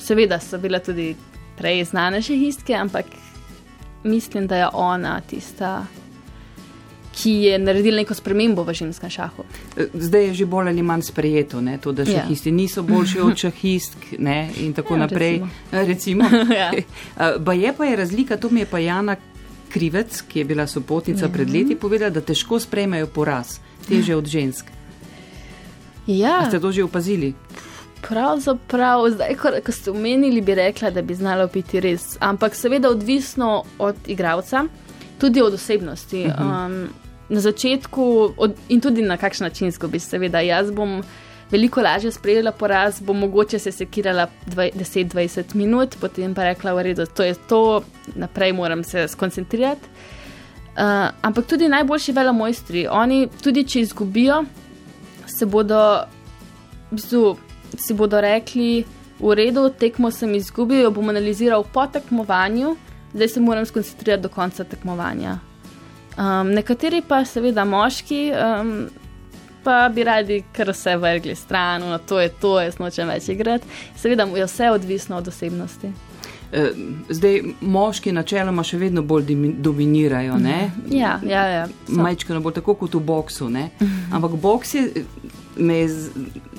[0.00, 1.12] seveda so bile tudi
[1.58, 3.06] prej znane šehistke, ampak
[4.04, 5.84] mislim, da je ona tista
[7.22, 9.44] ki je naredil neko spremembo v ženskem šahu.
[9.76, 11.78] E, zdaj je že bolj ali manj sprejeto, ne?
[11.78, 12.20] to, da ja.
[12.20, 12.54] šahisti ja.
[12.54, 14.50] niso boljši od šahistk ne?
[14.62, 15.42] in tako ja, naprej.
[15.72, 16.24] Recimo.
[16.30, 16.54] recimo.
[16.60, 16.70] ja.
[17.38, 19.16] Ba je pa je razlika, to mi je pa Jana
[19.70, 21.32] Krivec, ki je bila sopotnica ja.
[21.32, 24.66] pred leti, povedala, da težko sprejmejo poraz, teže od žensk.
[26.06, 26.44] Ja.
[26.48, 27.34] Ste to že opazili?
[28.00, 32.16] Pravzaprav, zdaj, ko, ko ste omenili, bi rekla, da bi znalo biti res.
[32.20, 34.64] Ampak seveda odvisno od igralca,
[35.20, 36.24] tudi od osebnosti.
[36.26, 36.66] Uh -huh.
[36.66, 36.88] um,
[37.28, 40.40] na začetku od, in tudi na kakšen način zgubi, seveda.
[40.40, 41.02] Jaz bom
[41.50, 47.06] veliko lažje sprejela poraz, bom mogoče se sekirala 10-20 minut, potem pa rekla, v redu,
[47.06, 47.82] to je to,
[48.14, 49.88] naprej moram se skoncentrirati.
[50.70, 54.44] Uh, ampak tudi najboljši velomojstri, oni tudi če izgubijo,
[55.26, 55.80] se bodo,
[56.90, 57.36] bistvu,
[57.76, 58.84] si bodo rekli,
[59.20, 62.76] v redu, tekmo sem izgubil, jo bom analiziral po tekmovanju,
[63.12, 65.38] zdaj se moram skoncentrirati do konca tekmovanja.
[66.16, 68.88] Um, nekateri pa, seveda, moški, um,
[69.64, 73.66] pa bi radi kar vse vrgli stran, no to je to, jaz nočem več igrati.
[73.96, 75.92] Seveda, je vse odvisno od osebnosti.
[76.52, 76.64] E,
[77.08, 80.38] zdaj, moški načeloma še vedno bolj dominirajo.
[80.38, 80.70] Ne?
[80.90, 81.66] Ja, ja, ja.
[81.88, 83.50] Majčkano bolj tako kot v boksu.
[83.50, 83.68] Ne?
[84.10, 84.88] Ampak boks je
[85.60, 85.88] me je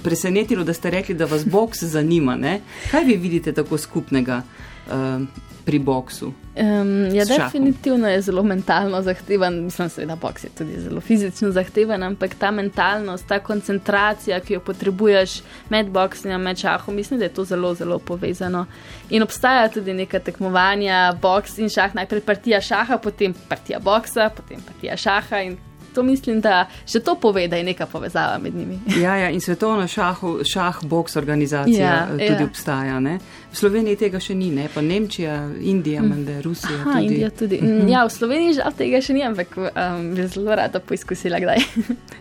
[0.04, 2.36] presenetilo, da ste rekli, da vas boks zanima.
[2.36, 2.62] Ne?
[2.92, 4.42] Kaj vi vidite tako skupnega?
[4.88, 5.26] Uh,
[5.66, 6.34] pri boksu?
[6.56, 12.04] Um, ja, definitivno je zelo mentalno zahteven, mislim, da boks je tudi zelo fizično zahteven,
[12.04, 17.26] ampak ta mentalnost, ta koncentracija, ki jo potrebuješ med boksom in med šahom, mislim, da
[17.26, 18.66] je to zelo, zelo povezano.
[19.10, 24.62] In obstaja tudi neka tekmovanja, boks in šah, najprej partija šaha, potem partija boksa, potem
[24.68, 25.58] partija šaha in
[25.94, 28.80] to mislim, da že to pove, da je neka povezava med njimi.
[29.04, 32.44] Ja, ja in svetovna šahu, šah, boks organizacija ja, tudi ja.
[32.44, 33.00] obstaja.
[33.00, 33.20] Ne?
[33.52, 34.68] V Sloveniji tega še ni, ne?
[34.74, 36.10] pa Nemčija, Indija, mm.
[36.10, 36.82] Mende, Rusija.
[36.82, 37.06] Aha, tudi.
[37.06, 37.60] Indija tudi.
[37.62, 37.92] Mm -hmm.
[37.92, 41.58] Ja, v Sloveniji žal tega še ni, ampak um, bi zelo rada poizkusila kdaj.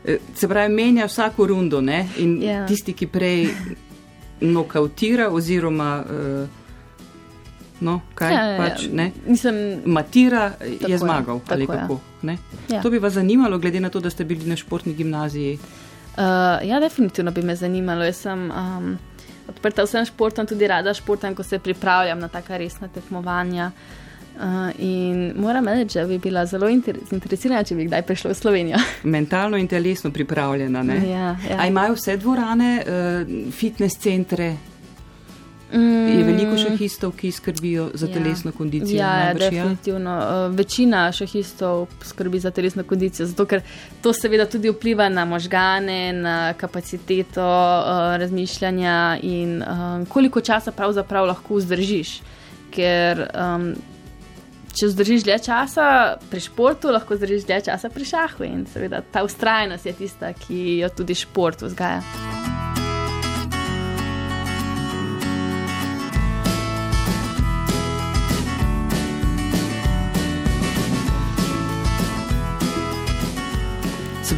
[0.04, 2.09] Eh, se pravi, menja vsako rundo ne?
[2.18, 2.66] in ja.
[2.66, 3.48] tisti, ki prej
[4.40, 6.04] nokautira oziroma.
[6.11, 6.59] Uh,
[7.80, 9.10] No, kaj ja, ja, pač ne?
[9.26, 11.40] Mislim, Matira je zmagal.
[11.58, 12.00] Je, kako,
[12.68, 12.82] ja.
[12.82, 15.58] To bi vas zanimalo, glede na to, da ste bili na športni gimnaziji?
[16.16, 18.04] Uh, ja, definitivno bi me zanimalo.
[18.04, 18.98] Jaz sem um,
[19.48, 23.70] odprta vsem športom, tudi rada športam, ko se pripravljam na taka resna tekmovanja.
[24.36, 26.68] Uh, in moram reči, da bi bila zelo
[27.10, 28.78] zainteresirana, če bi kdaj prišla v Slovenijo.
[29.16, 30.84] Mentalno in telesno pripravljena.
[30.94, 31.58] Ja, ja.
[31.58, 34.44] A imajo vse dvorane, uh, fitness centre.
[34.44, 34.79] Je
[36.40, 38.14] veliko šahistov, ki skrbijo za ja.
[38.14, 38.98] telesno kondicijo.
[38.98, 40.11] Ja, ja definitivno.
[40.11, 40.46] Ja.
[40.46, 43.62] Večina šahistov skrbi za telesno kondicijo, zato ker
[44.03, 51.26] to seveda tudi vpliva na možgane, na kapaciteto uh, razmišljanja in um, koliko časa pravzaprav
[51.26, 52.20] lahko vzdržiš.
[52.70, 53.72] Ker um,
[54.74, 55.87] če vzdržiš dlje časa
[56.31, 60.79] pri športu, lahko vzdržiš dlje časa pri šahu in seveda ta ustrajnost je tista, ki
[60.85, 62.39] jo tudi šport vzgaja.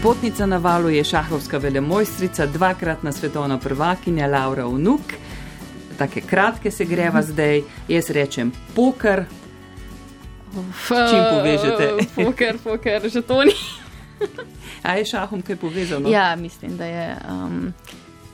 [0.03, 5.01] Sopotnica na valu je šahovska velemojstrica, dvakratna svetovna prvakinja Laura Unuk.
[5.99, 7.23] Take kratke se greva Mhm.
[7.23, 9.25] zdaj, jaz rečem poker.
[10.85, 11.93] čim povežete?
[12.25, 13.53] Poker, poker, že to ni.
[14.83, 16.09] A je šahom kaj povezano?
[16.11, 17.17] Ja, mislim, da je.
[17.31, 17.75] Um,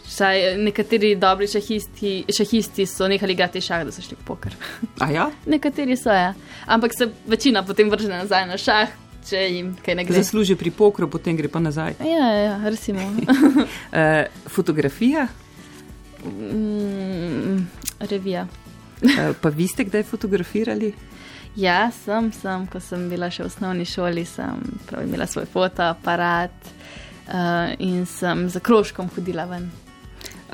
[0.07, 4.55] Saj nekateri dobri šahisti, šahisti so nehali igrati šah, da so šli v poker.
[4.99, 5.31] A ja?
[5.47, 6.33] Nekateri so, ja.
[6.67, 8.89] Ampak se večina potem vrže nazaj na šah,
[9.29, 10.23] če jim kaj ne gre.
[10.23, 11.99] Zasluži pri pokru, potem gre pa nazaj.
[12.05, 13.03] Ja, ja, recimo.
[13.03, 14.25] Uh,
[14.57, 15.27] fotografija,
[16.25, 17.59] mm,
[18.11, 18.47] revija.
[19.03, 20.93] uh, pa vi ste kdaj fotografirali?
[21.59, 26.71] Ja, sem, sem, ko sem bila še v osnovni šoli, sem prav imela svoj fotoaparat
[26.71, 29.67] uh, in sem za krožkom hodila ven.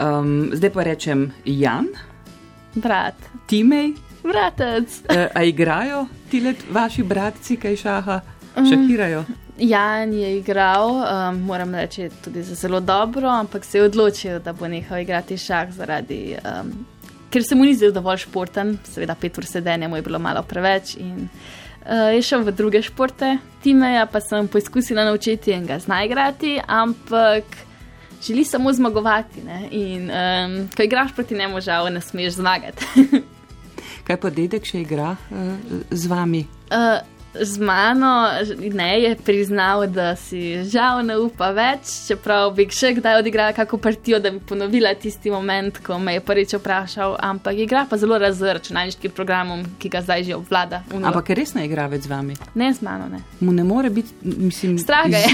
[0.01, 1.91] Um, zdaj pa rečem Jan,
[2.75, 3.93] Brat, Timej,
[4.25, 4.97] bratec.
[5.07, 8.17] uh, a igrajo ti let vaši bratci kaj šaha,
[8.55, 9.25] šahirajo?
[9.59, 14.69] Jan je igral, um, moram reči, tudi zelo dobro, ampak se je odločil, da bo
[14.69, 16.37] nehal igrati šah zaradi.
[16.43, 16.73] Um,
[17.31, 20.43] ker se mu ni zdel dovolj športen, seveda pet ur sedenja mu je bilo malo
[20.43, 20.97] preveč.
[20.99, 21.29] In,
[21.87, 26.59] uh, je šel v druge športe, Timeja pa sem poskusila naučiti in ga zna igrati,
[26.67, 27.45] ampak
[28.27, 29.43] želi samo zmagovati.
[29.47, 29.69] Ne?
[29.71, 32.87] In um, ko igraš proti njemu, žal ne smeš zmagati.
[34.07, 35.55] Kaj pa dedek še igra uh,
[35.91, 36.45] z vami?
[36.75, 38.31] Uh, z mano
[38.73, 43.79] ne je priznal, da si žal ne upa več, čeprav bi še kdaj odigrala kako
[43.79, 48.19] partijo, da bi ponovila tisti moment, ko me je prvič vprašal, ampak igra pa zelo
[48.19, 50.85] raz z računalniškim programom, ki ga zdaj že obvlada.
[50.95, 51.09] Uno.
[51.11, 52.39] Ampak res ne igra več z vami.
[52.55, 53.23] ne z mano, ne.
[53.41, 55.29] Mu ne more biti, mislim, Strah ga je.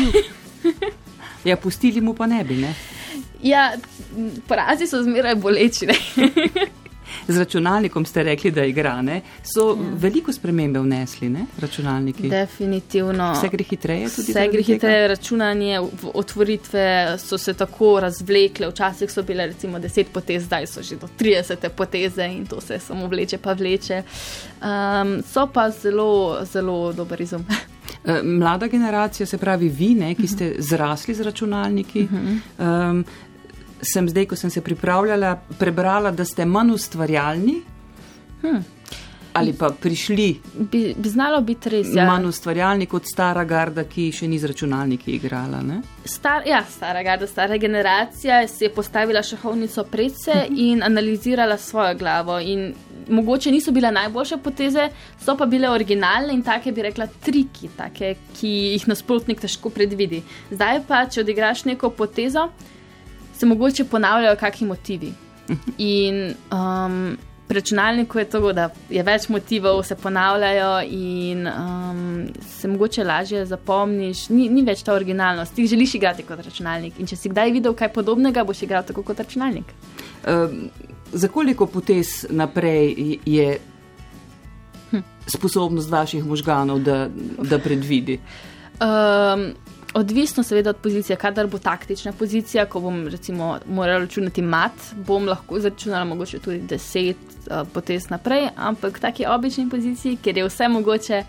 [1.44, 2.74] Ja, pustili mu pa ne bi, ne?
[3.40, 3.72] Ja,
[4.44, 5.88] porazi so zmeraj boleči.
[7.31, 9.21] Z računalnikom ste rekli, da igra, ne?
[9.43, 9.90] So ja.
[10.03, 11.47] veliko spremembe vnesli, ne?
[11.61, 12.29] Računalniki.
[12.29, 13.33] Definitivno.
[13.33, 14.33] Vse gre hitreje tudi.
[14.33, 15.81] Vse gre hitreje, računanje,
[16.14, 18.69] otvoritve so se tako razvlekle.
[18.69, 22.79] Včasih so bile recimo 10 potez, zdaj so že do 30 poteze in to se
[22.79, 24.03] samo vleče, pa vleče.
[24.62, 27.47] Um, so pa zelo, zelo dober izum.
[28.05, 32.07] Eh, Mlada generacija, se pravi vi, ne, ki ste zrasli z računalniki.
[32.59, 33.05] Um,
[33.83, 37.61] sem zdaj, ko sem se pripravljala, prebrala, da ste manj ustvarjalni.
[39.33, 41.87] Ali pa prišli Bi, bi znalo biti res.
[41.95, 42.05] ja.
[42.07, 45.61] Manj ustvarjalni kot stara garda, ki še ni z računalniki igrala.
[45.62, 45.81] Ne?
[46.05, 51.95] Star, ja, stara garda, stara generacija si je postavila šahovnico pred se in analizirala svojo
[51.95, 52.40] glavo.
[52.40, 52.73] In
[53.09, 54.88] mogoče niso bile najboljše poteze,
[55.23, 60.25] so pa bile originalne in take bi rekla triki, take, ki jih nasprotnik težko predvidi.
[60.51, 62.49] Zdaj pa, če odigraš neko potezo,
[63.40, 65.12] se mogoče ponavljajo kakšni motivi.
[65.79, 67.16] In um,
[67.48, 72.03] pri računalniku je to, da je več motivov, se ponavljajo in um,
[72.46, 74.29] se mogoče lažje zapomniš.
[74.29, 75.57] Ni, ni več ta originalnost.
[75.57, 77.00] Ti želiš igrati kot računalnik.
[77.00, 79.72] In če si kdaj videl kaj podobnega, boš igral tako kot računalnik.
[80.29, 80.68] Um,
[81.12, 83.59] za koliko potez naprej je
[85.26, 87.07] sposobnost vaših možganov, da,
[87.40, 88.20] da predvidi?
[88.81, 89.50] Um,
[89.94, 94.72] odvisno seveda od pozicije, kadar bo taktična pozicija, ko bom recimo moral računati mat,
[95.07, 100.38] bom lahko začunala mogoče tudi deset uh, potez naprej, ampak v taki obični poziciji, kjer
[100.38, 101.24] je vse mogoče.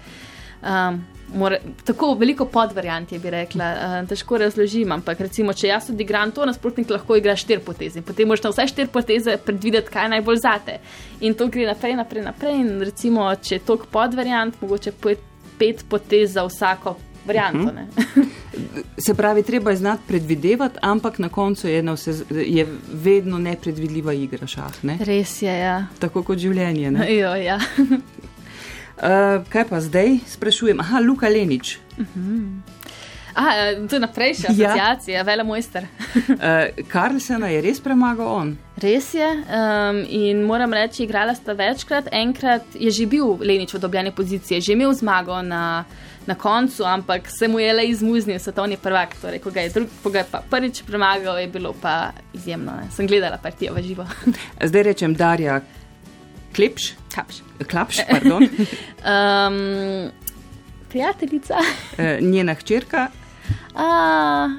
[0.62, 5.86] Um, More, tako veliko podvariant je, bi rekla, uh, težko razložim, ampak recimo, če jaz
[5.94, 8.02] odigram to, nasprotnik lahko igra štiri poteze.
[8.04, 10.76] Potem moraš na vse štiri poteze predvideti, kaj najbolj zate.
[11.24, 12.60] In to gre naprej, naprej, naprej.
[12.60, 14.92] In recimo, če je tok podvariant, mogoče
[15.58, 17.72] pet potez za vsako varianto.
[17.72, 18.26] Uh
[19.06, 24.14] Se pravi, treba je znati predvidevati, ampak na koncu je, na vse, je vedno nepredvidljiva
[24.14, 24.84] igra šah.
[24.84, 24.98] Ne?
[25.00, 25.88] Res je, ja.
[26.00, 26.92] Tako kot življenje.
[26.92, 27.08] Ne?
[27.16, 27.60] Jo, ja.
[27.78, 30.80] Uh, kaj pa zdaj sprašujem?
[30.80, 31.80] Aha, Luka Lenič.
[33.36, 34.74] A, eh, to je naprej še Ja.
[34.74, 35.24] asociacija, ja.
[35.24, 35.88] vele mojster.
[36.16, 38.58] Uh, Karlsena je res premagal on.
[38.82, 39.28] Res je.
[39.48, 42.12] Um, in moram reči, igrala sta večkrat.
[42.12, 45.86] Enkrat je že bil Lenič v dobljeni poziciji, že imel zmago na,
[46.24, 49.16] na koncu, ampak se mu je le izmuznil svetovni prvak.
[49.18, 51.96] Torej, ko ga je, drug, ko ga je pa prvič premagal, je bilo pa
[52.34, 52.72] izjemno.
[52.74, 52.88] Ne?
[52.92, 54.06] Sem gledala partijo v živo.
[54.62, 55.62] Zdaj rečem Darja
[56.52, 56.94] Klepš.
[57.10, 57.42] Kapš.
[57.64, 58.44] Klapš, pardon,
[59.02, 60.12] Um,
[60.90, 61.56] prijateljica,
[61.98, 63.08] Eh, njena hčerka,
[63.76, 63.88] A,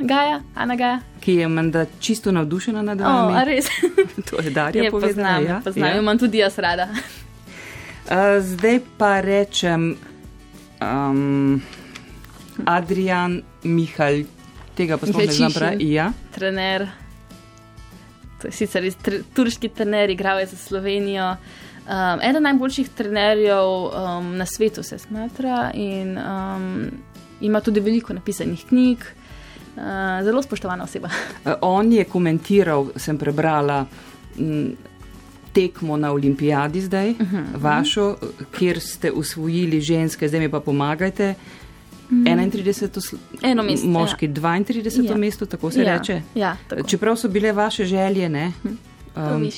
[0.00, 1.00] Gaja, Ana Gaja.
[1.20, 3.44] ki je menda čisto navdušena nad vami.
[3.44, 3.66] res.
[4.30, 5.12] To je Darja Je povedala.
[5.12, 5.98] poznam, ja, poznam, ja.
[5.98, 6.88] imam tudi jaz rada.
[8.04, 9.96] Uh, zdaj pa rečem
[10.83, 11.62] um,
[12.66, 14.24] Adrian Mihal,
[14.74, 15.53] tega pa smo Mihalčišin.
[15.55, 15.93] pravi.
[15.93, 16.12] Ja.
[16.35, 16.89] trener.
[18.41, 21.37] To je sicer iz tr turški trener, igral je za Slovenijo.
[21.83, 26.91] Um, eden najboljših trenerjev um, na svetu se smatra in um,
[27.41, 28.99] ima tudi veliko napisanih knjig.
[29.76, 29.83] Uh,
[30.24, 31.09] zelo spoštovana oseba.
[31.61, 33.87] On je komentiral, sem prebrala.
[34.39, 34.76] M,
[35.53, 38.16] Tekmo na olimpijadi zdaj, uh -huh, vašo,
[38.59, 41.34] kjer ste usvojili ženske, zdaj mi pa pomagajte.
[42.12, 42.50] -huh.
[42.50, 43.16] 31.
[43.42, 43.86] Eno mesto.
[43.86, 44.32] Moški, ja.
[44.32, 45.11] 32.
[45.11, 45.16] Ja.
[45.16, 45.98] mesto, tako se ja.
[45.98, 46.22] reče.
[46.34, 46.88] Ja, tako.
[46.88, 48.53] Čeprav so bile vaše želje, ne.
[49.16, 49.50] Um,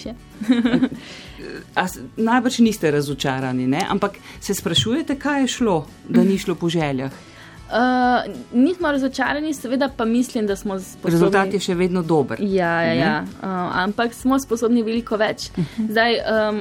[2.17, 3.87] najbrž niste razočarani, ne?
[3.89, 7.13] ampak se sprašujete, kaj je šlo, da ni šlo po željah.
[7.65, 11.11] Uh, nismo razočarani, seveda pa mislim, da smo sposobni.
[11.11, 12.39] Rezultat je še vedno dober.
[12.41, 13.15] Ja, ja, ja.
[13.25, 13.49] Uh,
[13.85, 15.49] ampak smo sposobni veliko več.
[15.79, 16.61] Zdaj, um,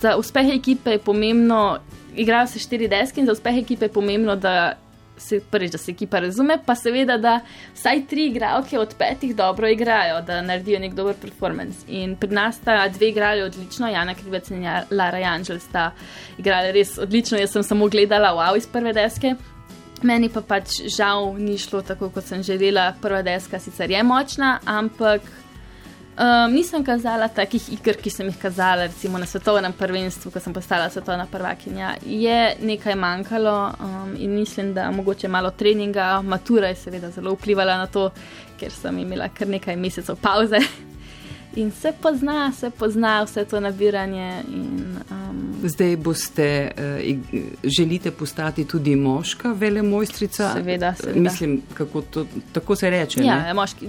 [0.00, 1.78] za uspeh ekipe je pomembno,
[2.16, 4.74] igrajo se štiri deske in za uspeh ekipe je pomembno, da
[5.16, 7.40] se, prvič, da se ekipa razume, pa seveda, da
[7.74, 11.86] vsaj tri igralke od petih dobro igrajo, da naredijo nek dober performance.
[11.88, 15.90] In pri nas sta dve igrali odlično, Jana Krivec in Lara Janžel sta
[16.38, 17.38] igrali res odlično.
[17.38, 19.34] Jaz sem samo gledala wow iz prve deske.
[20.04, 22.92] Meni pa pač žal ni šlo tako, kot sem želela.
[23.00, 28.90] Prva deska sicer je močna, ampak um, nisem kazala takih iger, ki sem jih kazala,
[28.90, 31.94] recimo na svetovnem prvenstvu, ko sem postala svetovna prvakinja.
[32.04, 37.78] Je nekaj manjkalo um, in mislim, da mogoče malo treninga, matura je seveda zelo vplivala
[37.80, 38.10] na to,
[38.60, 40.60] ker sem imela kar nekaj mesecev pauze.
[41.56, 44.42] In se pozna, se pozna vse to nabiranje.
[44.48, 47.40] In, um, Zdaj boste, uh,
[47.78, 50.52] želite postati tudi moška velemojstrica?
[50.52, 51.20] Seveda, seveda.
[51.20, 53.24] Mislim, kako to, tako se reče.
[53.24, 53.54] Ja, ne?
[53.54, 53.88] moški,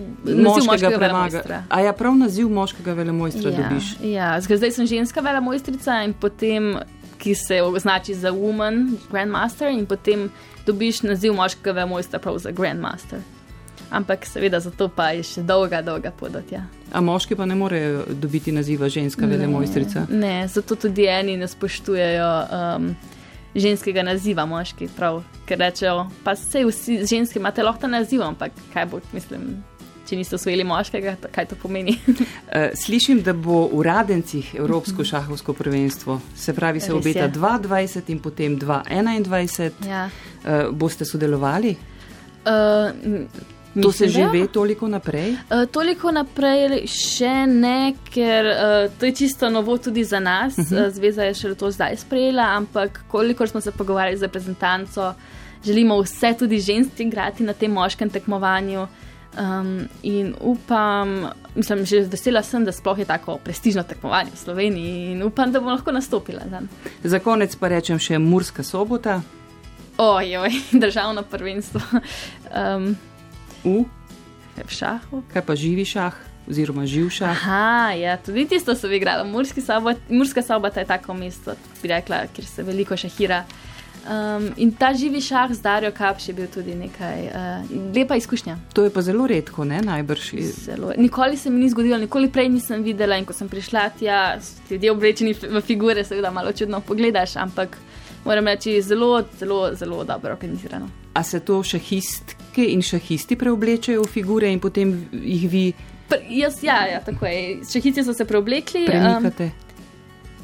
[0.68, 1.64] moškega premaga.
[1.70, 3.96] A ja, prav naziv moškega velemojstra ja, dobiš?
[4.04, 6.76] Ja, zdaj sem ženska velemojstrica in potem,
[7.18, 10.30] ki se označi za woman, grandmaster, in potem
[10.66, 13.20] dobiš naziv moškega velemojstra prav za grandmaster
[13.90, 16.52] ampak seveda za to pa je še dolga, dolga podot.
[16.52, 16.66] Ja.
[16.94, 20.08] A moški pa ne morejo dobiti naziva ženska velemojstrica?
[20.10, 22.90] Ne, zato tudi eni ne spoštujejo um,
[23.56, 28.92] ženskega naziva moški, prav, ker rečejo, pa vse vsi ženski imate lahko naziv, ampak kaj
[28.92, 29.56] bo, mislim.
[30.06, 31.96] Če niste osvojili moškega, kaj to pomeni?
[32.56, 38.20] Eh, slišim, da bo v Radencih Evropsko šahovsko prvenstvo, se pravi, se obeta 22 in
[38.22, 39.90] potem 2021.
[39.90, 40.06] Ja.
[40.46, 41.74] Uh, boste sodelovali?
[42.46, 42.94] Uh,
[43.82, 45.36] To se že ve toliko naprej?
[45.52, 50.58] Uh, toliko naprej še ne, ker uh, to je čisto novo tudi za nas.
[50.58, 50.90] Uh -huh.
[50.92, 55.14] Zveza je še to zdaj sprejela, ampak kolikor smo se pogovarjali z reprezentanco,
[55.66, 58.88] želimo vse tudi ženski igrati na tem moškem tekmovanju.
[59.38, 65.12] Um, in upam, mislim, že vesela sem, da sploh je tako prestižno tekmovanje v Sloveniji
[65.12, 66.40] in upam, da bomo lahko nastopila.
[66.46, 66.68] Dan.
[67.04, 69.22] Za konec pa rečem še Murska sobota.
[69.98, 70.50] Ojoj,
[70.84, 71.82] državno prvenstvo.
[72.56, 72.96] Um,
[73.66, 73.84] v?
[74.64, 75.24] v šahu.
[75.34, 76.16] Kaj pa živi šah,
[76.48, 77.32] oziroma živ šah?
[77.32, 79.28] Aha, ja, tudi tisto so igrali.
[80.10, 83.44] Murska sobota je tako mesto, bi rekla, kjer se veliko šahira.
[84.06, 88.58] Um, in ta živi šah z Darijo Kapš je bil tudi nekaj uh, lepa izkušnja.
[88.74, 90.30] To je pa zelo redko, ne najbrž.
[90.66, 90.92] Zelo.
[90.98, 93.18] Nikoli se mi ni zgodilo, nikoli prej nisem videla.
[93.18, 94.38] In ko sem prišla tja,
[94.70, 97.78] ljudje oblečeni v figure, seveda malo čudno pogledaš, ampak
[98.26, 100.90] moram reči, zelo, zelo, zelo dobro organizirano.
[101.14, 101.64] A se to
[102.56, 105.74] šahistke in šahisti preoblečajo v figure in potem jih vi?
[106.10, 107.64] Pr, jaz, ja, ja, tako je.
[107.72, 108.86] Šahisti so se preoblekli.
[108.86, 109.44] Premikate.
[109.44, 109.52] Um,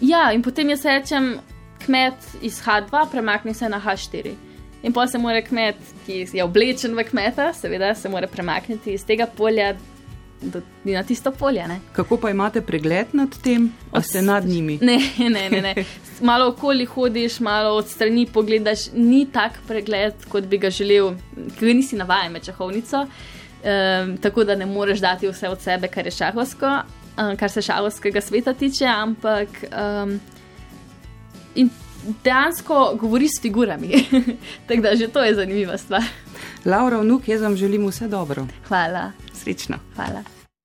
[0.01, 1.39] ja, in potem jaz rečem,
[1.85, 4.33] kmet iz H2 premakni se na H4.
[4.83, 9.05] In pa se mora kmet, ki je oblečen v kmeta, seveda se mora premakniti iz
[9.05, 9.75] tega polja
[10.41, 11.67] do, na tisto polje.
[11.67, 11.79] Ne?
[11.93, 14.79] Kako pa imate pregled nad tem, ali ste nad njimi?
[14.81, 15.61] Ne, ne, ne.
[15.61, 15.75] ne.
[16.21, 21.15] Malo okoli hodiš, malo od strani pogledaš, ni tak pregled, kot bi ga želel,
[21.59, 23.01] ki nisi navajen med čahovnico.
[23.01, 26.69] Um, tako da ne moreš dati vse od sebe, kar je šahovsko,
[27.17, 30.19] um, kar se šahovskega sveta tiče, ampak um,
[32.23, 34.05] dejansko govori s figurami.
[34.67, 36.03] tako da že to je zanimiva stvar.
[36.65, 38.47] Laura, vnuk, jaz vam želim vse dobro.
[38.67, 39.11] Hvala.
[39.41, 39.77] Srečno.
[39.95, 40.40] Hvala.